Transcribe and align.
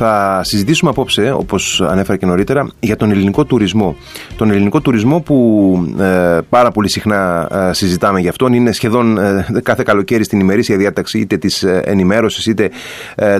Θα 0.00 0.40
συζητήσουμε 0.44 0.90
απόψε, 0.90 1.32
όπως 1.36 1.80
ανέφερα 1.80 2.18
και 2.18 2.26
νωρίτερα, 2.26 2.68
για 2.80 2.96
τον 2.96 3.10
ελληνικό 3.10 3.44
τουρισμό. 3.44 3.96
Τον 4.36 4.50
ελληνικό 4.50 4.80
τουρισμό 4.80 5.20
που 5.20 5.36
ε, 6.00 6.38
πάρα 6.48 6.70
πολύ 6.70 6.88
συχνά 6.88 7.48
ε, 7.52 7.72
συζητάμε 7.72 8.20
γι' 8.20 8.28
αυτόν. 8.28 8.52
Είναι 8.52 8.72
σχεδόν 8.72 9.18
ε, 9.18 9.46
κάθε 9.62 9.82
καλοκαίρι 9.82 10.24
στην 10.24 10.40
ημερήσια 10.40 10.76
διάταξη 10.76 11.18
είτε 11.18 11.36
της 11.36 11.62
ενημέρωσης 11.62 12.46
είτε 12.46 12.70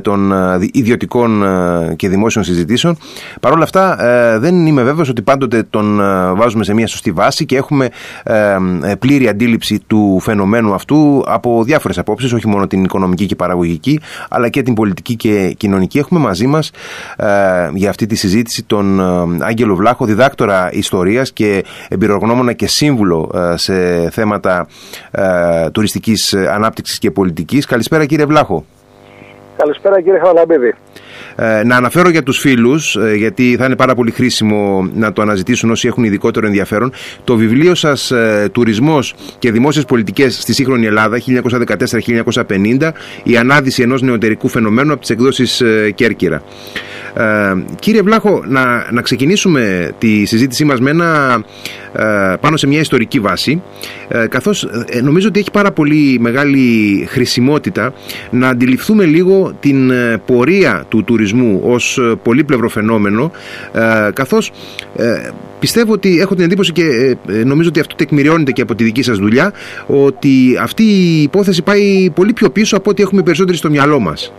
των 0.02 0.32
ιδιωτικών 0.72 1.44
και 1.96 2.08
δημόσιων 2.08 2.44
συζητήσεων. 2.44 2.96
Παρ' 3.40 3.52
όλα 3.52 3.62
αυτά, 3.62 3.96
δεν 4.40 4.66
είμαι 4.66 4.82
βέβαιος 4.82 5.08
ότι 5.08 5.22
πάντοτε 5.22 5.62
τον 5.70 5.96
βάζουμε 6.36 6.64
σε 6.64 6.74
μια 6.74 6.86
σωστή 6.86 7.10
βάση 7.10 7.44
και 7.46 7.56
έχουμε 7.56 7.88
πλήρη 8.98 9.28
αντίληψη 9.28 9.80
του 9.86 10.18
φαινομένου 10.20 10.74
αυτού 10.74 11.24
από 11.26 11.64
διάφορες 11.64 11.98
απόψεις, 11.98 12.32
όχι 12.32 12.48
μόνο 12.48 12.66
την 12.66 12.84
οικονομική 12.84 13.26
και 13.26 13.36
παραγωγική, 13.36 14.00
αλλά 14.28 14.48
και 14.48 14.62
την 14.62 14.74
πολιτική 14.74 15.16
και 15.16 15.54
κοινωνική. 15.56 15.98
Έχουμε 15.98 16.20
μαζί 16.20 16.46
μας 16.48 16.70
ε, 17.16 17.26
για 17.74 17.90
αυτή 17.90 18.06
τη 18.06 18.14
συζήτηση 18.14 18.62
τον 18.62 19.00
ε, 19.00 19.44
Άγγελο 19.44 19.74
Βλάχο, 19.74 20.04
διδάκτορα 20.04 20.72
ιστορίας 20.72 21.32
και 21.32 21.64
εμπειρογνώμονα 21.88 22.52
και 22.52 22.66
σύμβουλο 22.66 23.30
ε, 23.34 23.56
σε 23.56 24.10
θέματα 24.10 24.66
ε, 25.10 25.70
τουριστικής 25.70 26.34
ανάπτυξης 26.34 26.98
και 26.98 27.10
πολιτικής. 27.10 27.66
Καλησπέρα, 27.66 28.06
κύριε 28.06 28.24
Βλάχο. 28.24 28.64
Καλησπέρα, 29.58 30.00
κύριε 30.00 30.18
Χαλαμπίδη. 30.18 30.74
Ε, 31.36 31.62
να 31.64 31.76
αναφέρω 31.76 32.08
για 32.08 32.22
τους 32.22 32.38
φίλους, 32.38 32.96
ε, 32.96 33.14
γιατί 33.14 33.56
θα 33.58 33.64
είναι 33.64 33.76
πάρα 33.76 33.94
πολύ 33.94 34.10
χρήσιμο 34.10 34.90
να 34.94 35.12
το 35.12 35.22
αναζητήσουν 35.22 35.70
όσοι 35.70 35.88
έχουν 35.88 36.04
ειδικότερο 36.04 36.46
ενδιαφέρον, 36.46 36.92
το 37.24 37.36
βιβλίο 37.36 37.74
σας 37.74 38.10
ε, 38.10 38.48
«Τουρισμός 38.52 39.14
και 39.38 39.52
δημόσιες 39.52 39.84
πολιτικές 39.84 40.38
στη 40.40 40.54
σύγχρονη 40.54 40.86
Ελλάδα 40.86 41.18
1914-1950, 41.18 42.92
η 43.22 43.36
ανάδυση 43.36 43.82
ενός 43.82 44.02
νεωτερικού 44.02 44.48
φαινομένου 44.48 44.92
από 44.92 45.00
τις 45.00 45.10
εκδόσεις 45.10 45.62
Κέρκυρα». 45.94 46.42
Ε, 47.18 47.54
κύριε 47.78 48.02
Βλάχο, 48.02 48.42
να, 48.46 48.86
να 48.90 49.02
ξεκινήσουμε 49.02 49.92
τη 49.98 50.24
συζήτησή 50.24 50.64
μας 50.64 50.80
με 50.80 50.90
ένα, 50.90 51.40
ε, 51.92 52.34
πάνω 52.40 52.56
σε 52.56 52.66
μια 52.66 52.80
ιστορική 52.80 53.20
βάση, 53.20 53.62
ε, 54.08 54.26
καθώς 54.26 54.68
ε, 54.88 55.00
νομίζω 55.00 55.28
ότι 55.28 55.38
έχει 55.38 55.50
πάρα 55.50 55.72
πολύ 55.72 56.18
μεγάλη 56.20 57.04
χρησιμότητα 57.08 57.92
να 58.30 58.48
αντιληφθούμε 58.48 59.04
λίγο 59.04 59.52
την 59.60 59.92
πορεία 60.26 60.84
του 60.88 61.04
τουρισμού 61.04 61.60
ως 61.64 62.00
πολύπλευρο 62.22 62.68
φαινόμενο, 62.68 63.30
καθώς 64.12 64.52
Πιστεύω 65.58 65.92
ότι 65.92 66.20
έχω 66.20 66.34
την 66.34 66.44
εντύπωση 66.44 66.72
και 66.72 67.16
νομίζω 67.44 67.68
ότι 67.68 67.80
αυτό 67.80 67.94
τεκμηριώνεται 67.94 68.52
και 68.52 68.62
από 68.62 68.74
τη 68.74 68.84
δική 68.84 69.02
σας 69.02 69.18
δουλειά 69.18 69.52
ότι 69.86 70.58
αυτή 70.60 70.82
η 70.82 71.22
υπόθεση 71.22 71.62
πάει 71.62 72.10
πολύ 72.14 72.32
πιο 72.32 72.50
πίσω 72.50 72.76
από 72.76 72.90
ό,τι 72.90 73.02
έχουμε 73.02 73.22
περισσότεροι 73.22 73.56
στο 73.56 73.70
μυαλό 73.70 73.98
μας. 73.98 74.32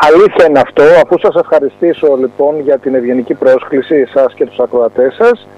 Αλήθεια 0.00 0.46
είναι 0.48 0.58
αυτό. 0.58 0.82
Αφού 0.82 1.18
σας 1.18 1.34
ευχαριστήσω 1.34 2.16
λοιπόν 2.20 2.60
για 2.60 2.78
την 2.78 2.94
ευγενική 2.94 3.34
πρόσκληση 3.34 4.06
σας 4.06 4.34
και 4.34 4.46
τους 4.46 4.58
ακροατές 4.58 5.14
σας, 5.14 5.48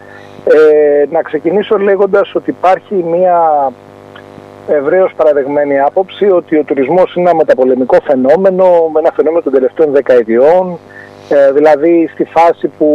ε, 0.45 1.05
να 1.11 1.23
ξεκινήσω 1.23 1.79
λέγοντας 1.79 2.35
ότι 2.35 2.51
υπάρχει 2.51 2.95
μια 2.95 3.73
ευρέως 4.69 5.13
παραδεγμένη 5.17 5.81
άποψη 5.81 6.31
ότι 6.31 6.57
ο 6.57 6.63
τουρισμός 6.63 7.15
είναι 7.15 7.29
ένα 7.29 7.39
μεταπολεμικό 7.39 7.97
φαινόμενο, 8.05 8.65
ένα 8.99 9.13
φαινόμενο 9.15 9.43
των 9.43 9.53
τελευταίων 9.53 9.93
δεκαετιών, 9.93 10.79
ε, 11.29 11.53
δηλαδή 11.53 12.11
στη 12.13 12.25
φάση 12.25 12.69
που 12.79 12.89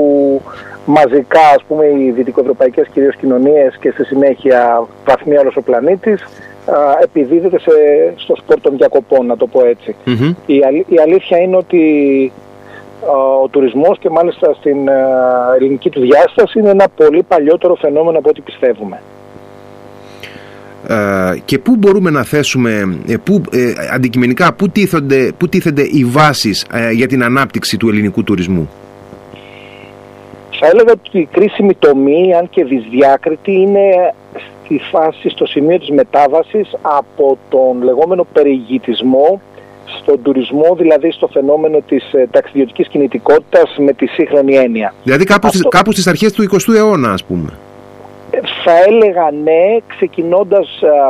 μαζικά 0.85 1.47
ας 1.55 1.63
πούμε 1.67 1.85
οι 1.85 2.11
δυτικοευρωπαϊκές 2.15 2.87
κυρίως 2.87 3.15
κοινωνίες 3.15 3.77
και 3.79 3.91
στη 3.91 4.05
συνέχεια 4.05 4.87
βαθμία 5.05 5.39
όλος 5.39 5.55
ο 5.55 5.61
πλανήτης 5.61 6.25
επιδίδεται 7.03 7.59
σε, 7.59 7.71
στο 8.15 8.35
σπορ 8.35 8.61
των 8.61 8.77
διακοπών, 8.77 9.25
να 9.25 9.37
το 9.37 9.47
πω 9.47 9.65
ετσι 9.65 9.95
Η, 10.45 10.55
η 10.87 10.99
αλήθεια 10.99 11.37
είναι 11.37 11.55
ότι 11.55 12.31
ο 13.43 13.47
τουρισμός 13.47 13.99
και 13.99 14.09
μάλιστα 14.09 14.53
στην 14.53 14.77
ελληνική 15.55 15.89
του 15.89 16.01
διάσταση 16.01 16.59
είναι 16.59 16.69
ένα 16.69 16.87
πολύ 16.95 17.23
παλιότερο 17.23 17.75
φαινόμενο 17.75 18.17
από 18.17 18.29
ό,τι 18.29 18.41
πιστεύουμε. 18.41 19.01
και 21.45 21.59
πού 21.59 21.75
μπορούμε 21.75 22.09
να 22.09 22.23
θέσουμε, 22.23 22.97
ε, 23.07 23.17
πού, 23.23 23.41
ε, 23.51 23.73
αντικειμενικά, 23.93 24.53
πού 24.53 24.69
τίθενται, 24.69 25.31
πού 25.37 25.49
τίθενται 25.49 25.81
οι 25.81 26.05
βάσεις 26.05 26.65
ε, 26.73 26.91
για 26.91 27.07
την 27.07 27.23
ανάπτυξη 27.23 27.77
του 27.77 27.89
ελληνικού 27.89 28.23
τουρισμού; 28.23 28.69
Θα 30.59 30.67
έλεγα 30.67 30.91
ότι 30.91 31.19
η 31.19 31.27
κρίσιμη 31.31 31.73
τομή, 31.79 32.33
αν 32.33 32.49
και 32.49 32.63
δυσδιάκριτη, 32.63 33.51
είναι 33.51 34.13
στη 34.63 34.81
φάση, 34.91 35.29
στο 35.29 35.45
σημείο 35.45 35.79
της 35.79 35.89
μετάβασης 35.89 36.77
από 36.81 37.37
τον 37.49 37.81
λεγόμενο 37.81 38.27
περιηγητισμό 38.33 39.41
στον 39.85 40.21
τουρισμό, 40.21 40.75
δηλαδή 40.75 41.11
στο 41.11 41.27
φαινόμενο 41.27 41.79
της 41.87 42.13
ε, 42.13 42.27
ταξιδιωτικής 42.31 42.87
κινητικότητας 42.87 43.75
με 43.77 43.93
τη 43.93 44.05
σύγχρονη 44.05 44.55
έννοια. 44.55 44.93
Δηλαδή 45.03 45.23
κάπου, 45.23 45.47
Αυτό... 45.47 45.57
στις, 45.57 45.69
κάπου 45.69 45.91
στις 45.91 46.07
αρχές 46.07 46.33
του 46.33 46.43
20ου 46.51 46.75
αιώνα 46.75 47.11
ας 47.11 47.23
πούμε. 47.23 47.49
Ε, 48.29 48.39
θα 48.63 48.71
έλεγα 48.87 49.31
ναι, 49.43 49.77
ξεκινώντας 49.87 50.67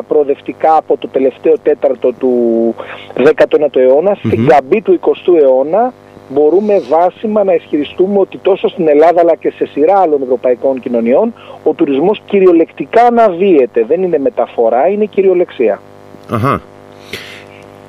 προοδευτικά 0.08 0.76
από 0.76 0.98
το 0.98 1.08
τελευταίο 1.08 1.54
τέταρτο 1.64 2.14
του 2.14 2.34
19ου 3.16 3.76
αιώνα, 3.76 4.16
στην 4.16 4.48
καμπή 4.48 4.82
του 4.82 5.00
20ου 5.02 5.42
αιώνα, 5.42 5.94
μπορούμε 6.30 6.82
βάσιμα 6.90 7.44
να 7.44 7.54
ισχυριστούμε 7.54 8.20
ότι 8.20 8.38
τόσο 8.38 8.68
στην 8.68 8.88
Ελλάδα 8.88 9.20
αλλά 9.20 9.36
και 9.36 9.54
σε 9.56 9.66
σειρά 9.66 10.00
άλλων 10.00 10.22
ευρωπαϊκών 10.22 10.80
κοινωνιών 10.80 11.34
ο 11.64 11.74
τουρισμός 11.74 12.22
κυριολεκτικά 12.26 13.04
αναδύεται. 13.06 13.86
Δεν 13.88 14.04
είναι 14.04 14.18
μεταφορά, 14.18 14.88
είναι 14.88 15.06
κυριολεξία. 15.06 15.82
Αχα. 16.30 16.62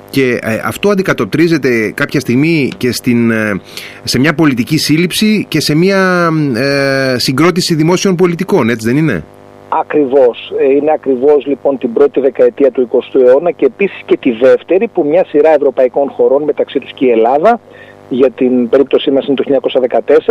Και 0.09 0.39
ε, 0.41 0.61
αυτό 0.65 0.89
αντικατοπτρίζεται 0.89 1.91
κάποια 1.91 2.19
στιγμή 2.19 2.71
και 2.77 2.91
στην, 2.91 3.31
ε, 3.31 3.61
σε 4.03 4.19
μια 4.19 4.33
πολιτική 4.33 4.77
σύλληψη 4.77 5.45
και 5.47 5.61
σε 5.61 5.75
μια 5.75 6.29
ε, 6.55 7.15
συγκρότηση 7.17 7.75
δημόσιων 7.75 8.15
πολιτικών, 8.15 8.69
έτσι 8.69 8.87
δεν 8.87 8.97
είναι; 8.97 9.23
Ακριβώς. 9.69 10.53
Ε, 10.59 10.75
είναι 10.75 10.91
ακριβώς 10.91 11.45
λοιπόν 11.45 11.77
την 11.77 11.93
πρώτη 11.93 12.19
δεκαετία 12.19 12.71
του 12.71 12.89
20ου 12.91 13.19
αιώνα 13.27 13.51
και 13.51 13.65
επίσης 13.65 14.01
και 14.05 14.17
τη 14.17 14.31
δεύτερη 14.31 14.87
που 14.87 15.05
μια 15.05 15.25
σειρά 15.25 15.49
ευρωπαϊκών 15.49 16.09
χωρών 16.09 16.43
μεταξύ 16.43 16.79
τους 16.79 16.91
και 16.93 17.05
η 17.05 17.09
Ελλάδα 17.09 17.59
για 18.09 18.29
την 18.29 18.69
περίπτωσή 18.69 19.11
μας 19.11 19.25
είναι 19.27 19.35
το 19.35 19.43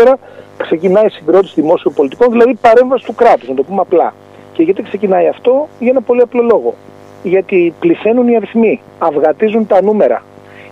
1914, 0.05 0.15
ξεκινάει 0.57 1.07
η 1.07 1.11
συγκρότηση 1.11 1.61
δημόσιων 1.61 1.95
πολιτικών, 1.95 2.31
δηλαδή 2.31 2.55
παρέμβαση 2.55 3.05
του 3.05 3.15
κράτους, 3.15 3.49
να 3.49 3.55
το 3.55 3.63
πούμε 3.63 3.81
απλά. 3.81 4.15
Και 4.53 4.63
γιατί 4.63 4.83
ξεκινάει 4.83 5.29
αυτό, 5.29 5.69
για 5.79 5.91
ένα 5.91 6.01
πολύ 6.01 6.21
απλό 6.21 6.43
λόγο. 6.43 6.75
Γιατί 7.23 7.75
πληθαίνουν 7.79 8.29
οι 8.29 8.37
αριθμοί, 8.37 8.81
αυγατίζουν 8.99 9.67
τα 9.67 9.83
νούμερα. 9.83 10.23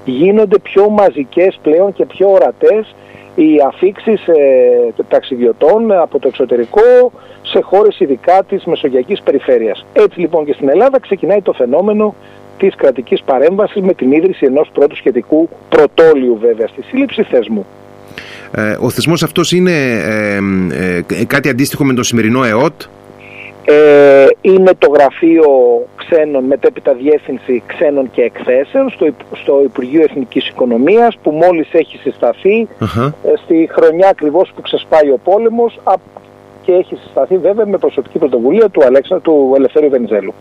Γίνονται 0.04 0.58
πιο 0.58 0.88
μαζικές 0.88 1.58
πλέον 1.62 1.92
και 1.92 2.06
πιο 2.06 2.30
ορατές 2.30 2.94
οι 3.34 3.60
αφήξεις 3.66 4.28
ε, 4.28 5.04
ταξιδιωτών 5.08 5.92
από 5.92 6.18
το 6.18 6.28
εξωτερικό 6.28 7.12
σε 7.42 7.60
χώρες 7.60 8.00
ειδικά 8.00 8.42
της 8.48 8.64
μεσογειακής 8.64 9.22
περιφέρειας. 9.22 9.86
Έτσι 9.92 10.20
λοιπόν 10.20 10.44
και 10.44 10.52
στην 10.52 10.68
Ελλάδα 10.68 11.00
ξεκινάει 11.00 11.42
το 11.42 11.52
φαινόμενο 11.52 12.14
της 12.66 12.74
κρατικής 12.76 13.22
παρέμβασης 13.22 13.82
με 13.82 13.94
την 13.94 14.12
ίδρυση 14.12 14.44
ενός 14.46 14.70
πρώτου 14.72 14.96
σχετικού 14.96 15.48
πρωτόλιου 15.68 16.38
βέβαια 16.40 16.66
στη 16.66 16.82
σύλληψη 16.82 17.22
θεσμού. 17.22 17.66
Ε, 18.52 18.76
ο 18.80 18.90
θεσμός 18.90 19.22
αυτός 19.22 19.52
είναι 19.52 19.72
ε, 20.04 20.38
ε, 21.18 21.24
κάτι 21.24 21.48
αντίστοιχο 21.48 21.84
με 21.84 21.94
το 21.94 22.02
σημερινό 22.02 22.44
ΕΟΤ; 22.44 22.82
Ε, 23.64 24.26
είναι 24.40 24.70
το 24.78 24.90
γραφείο 24.90 25.46
ξένων, 25.96 26.44
μετέπειτα 26.44 26.94
διεύθυνση 26.94 27.62
ξένων 27.66 28.10
και 28.10 28.22
εκθέσεων 28.22 28.90
στο, 28.90 29.06
στο 29.32 29.60
Υπουργείο 29.64 30.02
Εθνικής 30.02 30.48
Οικονομίας 30.48 31.18
που 31.22 31.30
μόλις 31.30 31.68
έχει 31.72 32.00
στη 33.44 33.68
χρονιά 33.72 34.08
ακριβώς 34.08 34.52
που 34.54 34.60
ξεσπάει 34.60 35.08
ο 35.10 35.18
πόλεμος 35.24 35.80
και 36.62 36.72
έχει 36.72 36.96
συσταθεί 37.04 37.38
βέβαια 37.38 37.66
με 37.66 37.78
προσωπική 37.78 38.18
πρωτοβουλία 38.18 38.68
του, 38.68 38.84
Αλέξα, 38.84 39.20
του 39.20 39.52
Ελευθέρου 39.56 39.88
Βενιζέλου. 39.88 40.34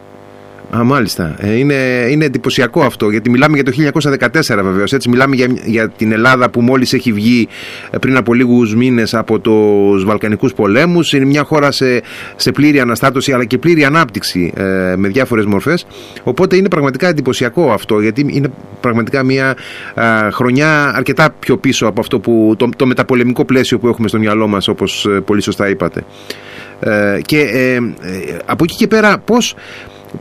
Α, 0.78 0.84
μάλιστα. 0.84 1.36
Ε, 1.38 1.58
είναι, 1.58 2.08
είναι 2.10 2.26
εντυπωσιακό 2.26 2.82
αυτό, 2.82 3.10
γιατί 3.10 3.30
μιλάμε 3.30 3.56
για 3.56 3.64
το 3.64 3.72
1914 4.20 4.64
βεβαίως. 4.64 4.94
Έτσι, 4.94 5.10
μιλάμε 5.10 5.36
για, 5.36 5.48
για 5.66 5.90
την 5.90 6.12
Ελλάδα 6.12 6.50
που 6.50 6.62
μόλις 6.62 6.94
έχει 6.94 7.12
βγει 7.14 7.48
ε, 7.90 7.98
πριν 7.98 8.18
από 8.18 8.34
λίγους 8.34 8.76
μήνες 8.76 9.14
από 9.14 9.40
τους 9.40 10.06
Βαλκανικούς 10.06 10.54
πολέμους. 10.54 11.14
Είναι 11.14 11.26
μια 11.26 11.44
χώρα 11.44 11.72
σε, 11.72 12.02
σε 12.36 12.52
πλήρη 12.52 12.80
αναστάτωση 12.80 13.32
αλλά 13.34 13.46
και 13.46 13.58
πλήρη 13.58 13.84
ανάπτυξη 13.84 14.54
ε, 14.56 14.64
με 14.98 15.08
διάφορες 15.08 15.46
μορφές. 15.46 15.86
Οπότε 16.24 16.56
είναι 16.56 16.70
πραγματικά 16.70 17.08
εντυπωσιακό 17.08 17.72
αυτό, 17.72 18.00
γιατί 18.00 18.26
είναι 18.30 18.52
πραγματικά 18.80 19.24
μια 19.24 19.56
χρονιά 20.32 20.96
αρκετά 20.96 21.36
πιο 21.40 21.58
πίσω 21.58 21.88
από 21.88 22.02
αυτό 22.02 22.20
που, 22.20 22.54
το, 22.58 22.70
το 22.76 22.86
μεταπολεμικό 22.86 23.46
πλαίσιο 23.46 23.80
που 23.80 23.88
έχουμε 23.88 24.08
στο 24.08 24.20
μυαλό 24.20 24.48
μας, 24.48 24.68
όπως 24.68 25.06
ε, 25.06 25.10
πολύ 25.10 25.42
σωστά 25.42 25.70
είπατε. 25.70 26.04
Ε, 26.80 27.20
και 27.22 27.40
ε, 27.40 27.80
από 28.46 28.64
εκεί 28.64 28.76
και 28.76 28.88
πέρα, 28.88 29.18
πώς, 29.18 29.56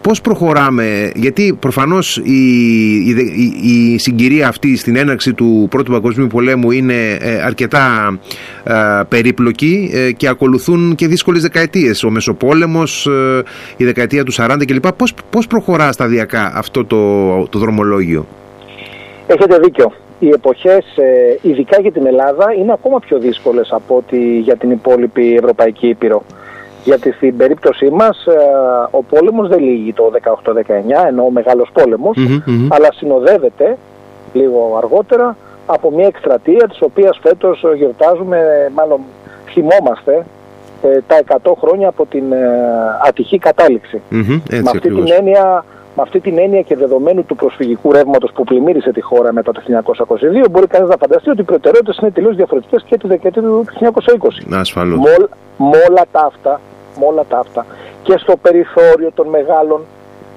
Πώς 0.02 0.20
προχωράμε, 0.20 1.12
γιατί 1.14 1.56
προφανώς 1.60 2.16
η, 2.16 2.30
η, 3.06 3.92
η 3.92 3.98
συγκυρία 3.98 4.48
αυτή 4.48 4.76
στην 4.76 4.96
έναρξη 4.96 5.34
του 5.34 5.66
Πρώτου 5.70 5.92
Παγκοσμίου 5.92 6.26
Πολέμου 6.26 6.70
είναι 6.70 7.18
ε, 7.20 7.42
αρκετά 7.42 8.18
ε, 8.64 8.74
περίπλοκη 9.08 9.90
ε, 9.94 10.12
και 10.12 10.28
ακολουθούν 10.28 10.94
και 10.94 11.06
δύσκολες 11.06 11.42
δεκαετίες. 11.42 12.04
Ο 12.04 12.10
Μεσοπόλεμος, 12.10 13.08
η 13.76 13.84
δεκαετία 13.84 14.24
του 14.24 14.32
40 14.32 14.56
κλπ. 14.66 14.92
Πώς, 14.92 15.14
πώς 15.30 15.46
προχωρά 15.46 15.92
σταδιακά 15.92 16.52
αυτό 16.54 16.84
το, 16.84 17.46
το 17.48 17.58
δρομολόγιο; 17.58 18.26
Έχετε 19.26 19.58
δίκιο. 19.58 19.92
οι 20.18 20.28
εποχές, 20.28 20.84
ε, 20.96 21.48
ειδικά 21.48 21.80
για 21.80 21.92
την 21.92 22.06
Ελλάδα, 22.06 22.54
είναι 22.58 22.72
ακόμα 22.72 22.98
πιο 22.98 23.18
δύσκολες 23.18 23.68
από 23.72 23.96
ότι 23.96 24.38
για 24.38 24.56
την 24.56 24.70
υπόλοιπη 24.70 25.34
Ευρωπαϊκή 25.34 25.88
Ήπειρο. 25.88 26.24
Γιατί 26.84 27.12
στην 27.12 27.36
περίπτωσή 27.36 27.90
μας 27.90 28.26
ε, 28.26 28.32
ο 28.90 29.02
πόλεμος 29.02 29.48
δεν 29.48 29.58
λύγει 29.58 29.92
το 29.92 30.10
18-19, 30.22 30.62
ενώ 31.08 31.24
ο 31.24 31.30
μεγάλος 31.30 31.70
αλλά 32.68 32.92
συνοδεύεται 32.92 33.76
λίγο 34.32 34.74
αργότερα 34.78 35.36
από 35.66 35.90
μια 35.90 36.06
εκστρατεία 36.06 36.68
της 36.68 36.82
οποίας 36.82 37.18
φέτος 37.22 37.64
γιορτάζουμε, 37.76 38.70
μάλλον 38.74 39.00
θυμόμαστε, 39.46 40.24
ε, 40.82 40.98
τα 41.06 41.38
100 41.42 41.52
χρόνια 41.60 41.88
από 41.88 42.06
την 42.06 42.32
ε, 42.32 42.38
ατυχή 43.08 43.38
με, 44.08 44.62
αυτή 44.66 44.88
την 44.88 45.10
έννοια, 45.18 45.64
με 45.96 46.02
αυτή 46.02 46.20
την 46.20 46.38
έννοια 46.38 46.62
και 46.62 46.76
δεδομένου 46.76 47.24
του 47.24 47.36
προσφυγικού 47.36 47.92
ρεύματος 47.92 48.32
που 48.32 48.44
πλημμύρισε 48.44 48.92
τη 48.92 49.00
χώρα 49.00 49.32
μετά 49.32 49.52
το 49.52 49.62
1922, 50.44 50.50
μπορεί 50.50 50.66
κανείς 50.66 50.88
να 50.88 50.96
φανταστεί 50.96 51.30
ότι 51.30 51.40
οι 51.40 51.44
προτεραιότητες 51.44 51.96
είναι 51.96 52.10
τελείως 52.10 52.36
διαφορετικές 52.36 52.84
και 52.86 52.96
τη 52.98 53.06
δεκαετία 53.06 53.42
του 53.42 53.64
1920. 53.80 54.58
Ασφαλώς. 54.58 54.98
Με 55.56 55.76
όλα 55.88 56.04
τα 56.12 56.20
αυτά, 56.26 56.60
όλα 57.00 57.24
τα 57.28 57.38
αυτά 57.38 57.66
και 58.02 58.16
στο 58.18 58.36
περιθώριο 58.36 59.10
των 59.14 59.28
μεγάλων 59.28 59.80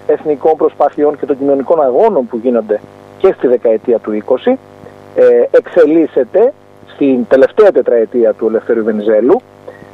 εθνικών 0.07 0.55
προσπαθειών 0.55 1.19
και 1.19 1.25
των 1.25 1.37
κοινωνικών 1.37 1.81
αγώνων 1.81 2.27
που 2.27 2.37
γίνονται 2.37 2.79
και 3.17 3.33
στη 3.37 3.47
δεκαετία 3.47 3.99
του 3.99 4.23
20, 4.45 4.57
ε, 5.15 5.23
εξελίσσεται 5.51 6.53
στην 6.93 7.27
τελευταία 7.27 7.71
τετραετία 7.71 8.33
του 8.33 8.47
Ελευθερίου 8.47 8.83
Βενιζέλου 8.83 9.41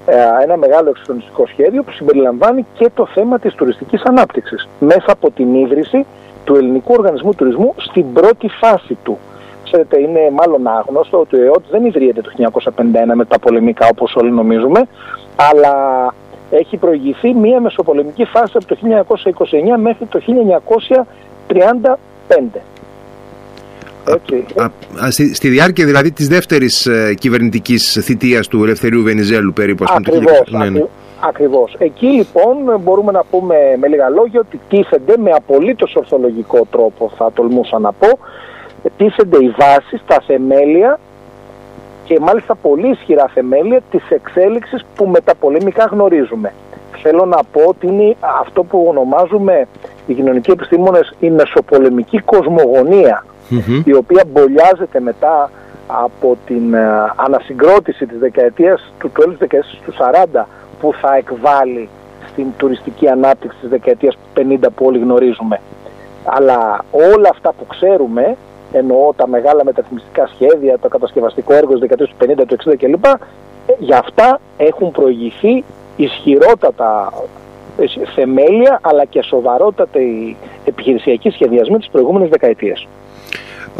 ε, 0.05 0.43
ένα 0.43 0.57
μεγάλο 0.57 0.89
εξυγχρονιστικό 0.89 1.45
σχέδιο 1.47 1.83
που 1.83 1.91
συμπεριλαμβάνει 1.91 2.65
και 2.73 2.89
το 2.93 3.05
θέμα 3.05 3.39
της 3.39 3.53
τουριστικής 3.53 4.01
ανάπτυξης 4.03 4.67
μέσα 4.79 5.11
από 5.11 5.31
την 5.31 5.53
ίδρυση 5.53 6.05
του 6.43 6.55
Ελληνικού 6.55 6.93
Οργανισμού 6.97 7.33
Τουρισμού 7.33 7.73
στην 7.77 8.13
πρώτη 8.13 8.47
φάση 8.47 8.97
του. 9.03 9.17
Ξέρετε, 9.63 9.99
είναι 9.99 10.19
μάλλον 10.31 10.67
άγνωστο 10.67 11.19
ότι 11.19 11.35
ο 11.35 11.43
ΕΟΤ 11.43 11.63
δεν 11.69 11.85
ιδρύεται 11.85 12.21
το 12.21 12.31
1951 12.37 12.81
με 13.13 13.25
τα 13.25 13.39
πολεμικά 13.39 13.87
όπως 13.91 14.15
όλοι 14.15 14.31
νομίζουμε, 14.31 14.87
αλλά 15.35 15.73
έχει 16.49 16.77
προηγηθεί 16.77 17.33
μία 17.33 17.61
μεσοπολεμική 17.61 18.25
φάση 18.25 18.53
από 18.57 18.65
το 18.65 18.77
1929 19.75 19.79
μέχρι 19.81 20.05
το 20.05 20.21
1935. 21.47 22.59
Έτσι. 24.05 24.45
Α, 25.03 25.11
στη, 25.11 25.35
στη, 25.35 25.49
διάρκεια 25.49 25.85
δηλαδή 25.85 26.11
της 26.11 26.27
δεύτερης 26.27 26.85
ε, 26.85 27.13
κυβερνητικής 27.13 27.99
θητείας 28.01 28.47
του 28.47 28.63
Ελευθερίου 28.63 29.03
Βενιζέλου 29.03 29.53
περίπου. 29.53 29.85
Ακριβώς, 29.87 30.41
το... 30.45 30.57
ναι, 30.57 30.69
ναι. 30.69 30.83
Ακριβώς. 31.21 31.75
Εκεί 31.77 32.05
λοιπόν 32.05 32.81
μπορούμε 32.81 33.11
να 33.11 33.23
πούμε 33.29 33.55
με 33.79 33.87
λίγα 33.87 34.09
λόγια 34.09 34.39
ότι 34.39 34.59
τίθενται 34.69 35.17
με 35.17 35.31
απολύτως 35.31 35.95
ορθολογικό 35.95 36.67
τρόπο 36.71 37.11
θα 37.17 37.31
τολμούσα 37.33 37.79
να 37.79 37.91
πω 37.91 38.07
τίθενται 38.97 39.37
οι 39.37 39.53
βάσεις, 39.57 40.01
τα 40.07 40.23
θεμέλια 40.27 40.99
και 42.09 42.19
μάλιστα 42.19 42.55
πολύ 42.55 42.89
ισχυρά 42.89 43.27
θεμέλια 43.33 43.81
της 43.91 44.03
εξέλιξης 44.09 44.85
που 44.95 45.05
μεταπολεμικά 45.07 45.85
γνωρίζουμε. 45.85 46.53
Θέλω 47.01 47.25
να 47.25 47.37
πω 47.51 47.61
ότι 47.67 47.87
είναι 47.87 48.15
αυτό 48.41 48.63
που 48.63 48.85
ονομάζουμε 48.87 49.67
οι 50.07 50.13
κοινωνικοί 50.13 50.51
επιστήμονες 50.51 51.13
η 51.19 51.29
μεσοπολεμική 51.29 52.19
κοσμογονία 52.19 53.25
η 53.83 53.93
οποία 53.93 54.23
μπολιάζεται 54.31 54.99
μετά 54.99 55.51
από 55.87 56.37
την 56.45 56.73
ε, 56.73 57.13
ανασυγκρότηση 57.15 58.05
της 58.05 58.19
δεκαετίας 58.19 58.93
του 58.99 59.09
τέλους 59.09 59.37
της 59.37 59.47
δεκαετίας 59.47 59.79
του 59.85 59.93
40 60.41 60.45
που 60.79 60.93
θα 61.01 61.15
εκβάλει 61.15 61.89
στην 62.31 62.45
τουριστική 62.57 63.07
ανάπτυξη 63.09 63.57
της 63.59 63.69
δεκαετίας 63.69 64.17
50 64.35 64.57
που 64.75 64.85
όλοι 64.85 64.99
γνωρίζουμε. 64.99 65.61
Αλλά 66.23 66.85
όλα 66.91 67.29
αυτά 67.31 67.53
που 67.57 67.65
ξέρουμε, 67.67 68.37
εννοώ 68.71 69.13
τα 69.15 69.27
μεγάλα 69.27 69.63
μεταρρυθμιστικά 69.63 70.27
σχέδια, 70.27 70.79
το 70.79 70.87
κατασκευαστικό 70.87 71.53
έργο 71.53 71.71
της 71.71 71.79
δεκαετίας 71.79 72.09
του 72.09 72.15
50, 72.19 72.45
του 72.47 72.55
60 72.69 72.75
κλπ, 72.77 73.05
ε, 73.05 73.17
για 73.79 73.97
αυτά 73.97 74.39
έχουν 74.57 74.91
προηγηθεί 74.91 75.63
ισχυρότατα 75.95 77.13
ε, 77.77 78.05
θεμέλια 78.15 78.79
αλλά 78.81 79.05
και 79.05 79.21
σοβαρότατα 79.21 79.99
οι 79.99 80.35
επιχειρησιακοί 80.65 81.29
σχεδιασμοί 81.29 81.77
της 81.77 81.89
προηγούμενης 81.89 82.29
δεκαετίας. 82.29 82.87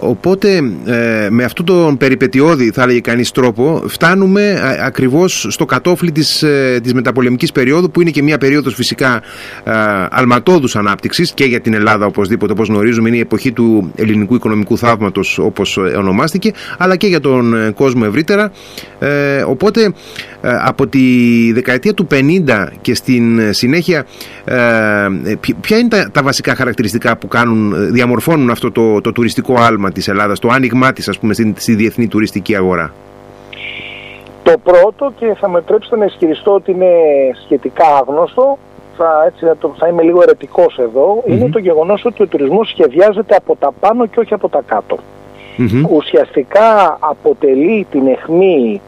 Οπότε 0.01 0.55
ε, 0.85 1.27
με 1.29 1.43
αυτόν 1.43 1.65
τον 1.65 1.97
περιπετειώδη 1.97 2.71
θα 2.71 2.83
έλεγε 2.83 2.99
κανείς 2.99 3.31
τρόπο 3.31 3.83
φτάνουμε 3.87 4.61
ακριβώς 4.83 5.47
στο 5.49 5.65
κατόφλι 5.65 6.11
της, 6.11 6.43
ε, 6.43 6.79
της 6.83 6.93
μεταπολεμικής 6.93 7.51
περίοδου 7.51 7.91
που 7.91 8.01
είναι 8.01 8.09
και 8.09 8.23
μια 8.23 8.37
περίοδος 8.37 8.75
φυσικά 8.75 9.21
ε, 9.63 9.71
αλματόδους 10.09 10.75
ανάπτυξης 10.75 11.31
και 11.31 11.43
για 11.43 11.59
την 11.59 11.73
Ελλάδα 11.73 12.05
οπωσδήποτε 12.05 12.51
όπως 12.51 12.67
γνωρίζουμε 12.67 13.07
είναι 13.07 13.17
η 13.17 13.21
εποχή 13.21 13.51
του 13.51 13.91
ελληνικού 13.95 14.35
οικονομικού 14.35 14.77
θαύματος 14.77 15.37
όπως 15.37 15.77
ονομάστηκε 15.77 16.51
αλλά 16.77 16.95
και 16.95 17.07
για 17.07 17.19
τον 17.19 17.53
ε, 17.53 17.71
κόσμο 17.71 18.03
ευρύτερα. 18.05 18.51
Ε, 18.99 19.41
οπότε 19.41 19.93
από 20.41 20.87
τη 20.87 20.99
δεκαετία 21.53 21.93
του 21.93 22.07
50 22.11 22.67
και 22.81 22.95
στην 22.95 23.53
συνέχεια 23.53 24.05
ποια 25.61 25.77
είναι 25.77 25.87
τα, 25.89 26.09
τα 26.11 26.23
βασικά 26.23 26.55
χαρακτηριστικά 26.55 27.17
που 27.17 27.27
κάνουν, 27.27 27.91
διαμορφώνουν 27.91 28.49
αυτό 28.49 28.71
το, 28.71 29.01
το 29.01 29.11
τουριστικό 29.11 29.55
άλμα 29.59 29.88
της 29.91 30.07
Ελλάδας, 30.07 30.39
το 30.39 30.47
άνοιγμά 30.51 30.93
της 30.93 31.07
ας 31.07 31.19
πούμε 31.19 31.33
στη, 31.33 31.53
στη 31.57 31.75
διεθνή 31.75 32.07
τουριστική 32.07 32.55
αγορά. 32.55 32.93
Το 34.43 34.53
πρώτο 34.63 35.13
και 35.19 35.35
θα 35.39 35.49
με 35.49 35.57
επιτρέψετε 35.57 35.95
να 35.97 36.05
ισχυριστώ 36.05 36.53
ότι 36.53 36.71
είναι 36.71 36.91
σχετικά 37.43 37.85
άγνωστο, 37.97 38.57
θα, 38.97 39.23
έτσι, 39.25 39.45
θα, 39.45 39.57
θα 39.77 39.87
είμαι 39.87 40.03
λίγο 40.03 40.21
ερετικός 40.21 40.79
είναι 41.25 41.49
το 41.49 41.59
γεγονός 41.59 42.05
ότι 42.05 42.23
ο 42.23 42.27
τουρισμός 42.27 42.69
σχεδιάζεται 42.69 43.35
από 43.35 43.55
τα 43.55 43.71
πάνω 43.79 44.05
και 44.05 44.19
όχι 44.19 44.33
από 44.33 44.49
τα 44.49 44.61
κάτω. 44.65 44.97
Ουσιαστικά 45.89 46.97
αποτελεί 46.99 47.87
την 47.91 48.07
αιχμή 48.07 48.81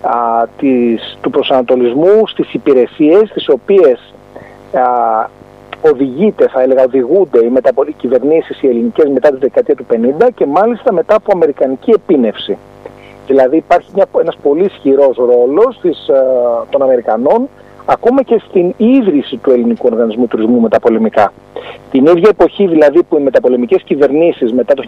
α, 0.00 0.46
της, 0.58 1.18
του 1.20 1.30
προσανατολισμού 1.30 2.26
στις 2.26 2.54
υπηρεσίες 2.54 3.30
τις 3.34 3.48
οποίες 3.48 4.14
α, 4.72 4.80
οδηγείται, 5.88 6.48
θα 6.48 6.62
έλεγα, 6.62 6.82
οδηγούνται 6.82 7.44
οι 7.44 7.48
μεταπολί 7.48 7.92
κυβερνήσει 7.92 8.56
οι 8.60 8.68
ελληνικές 8.68 9.08
μετά 9.08 9.30
τη 9.30 9.36
δεκαετία 9.36 9.74
του 9.74 9.86
50 10.22 10.28
και 10.34 10.46
μάλιστα 10.46 10.92
μετά 10.92 11.14
από 11.14 11.30
αμερικανική 11.34 11.90
επίνευση. 11.90 12.58
Δηλαδή 13.26 13.56
υπάρχει 13.56 13.90
ένα 13.94 14.06
ένας 14.20 14.36
πολύ 14.42 14.64
ισχυρός 14.64 15.16
ρόλος 15.16 15.80
ε, 15.84 15.92
των 16.70 16.82
Αμερικανών 16.82 17.48
ακόμα 17.84 18.22
και 18.22 18.42
στην 18.48 18.74
ίδρυση 18.76 19.36
του 19.36 19.50
ελληνικού 19.50 19.88
οργανισμού 19.90 20.26
τουρισμού 20.26 20.60
μεταπολεμικά. 20.60 21.32
Την 21.90 22.06
ίδια 22.06 22.28
εποχή 22.30 22.66
δηλαδή 22.66 23.02
που 23.02 23.16
οι 23.18 23.20
μεταπολεμικές 23.20 23.82
κυβερνήσεις 23.82 24.52
μετά 24.52 24.74
το 24.74 24.84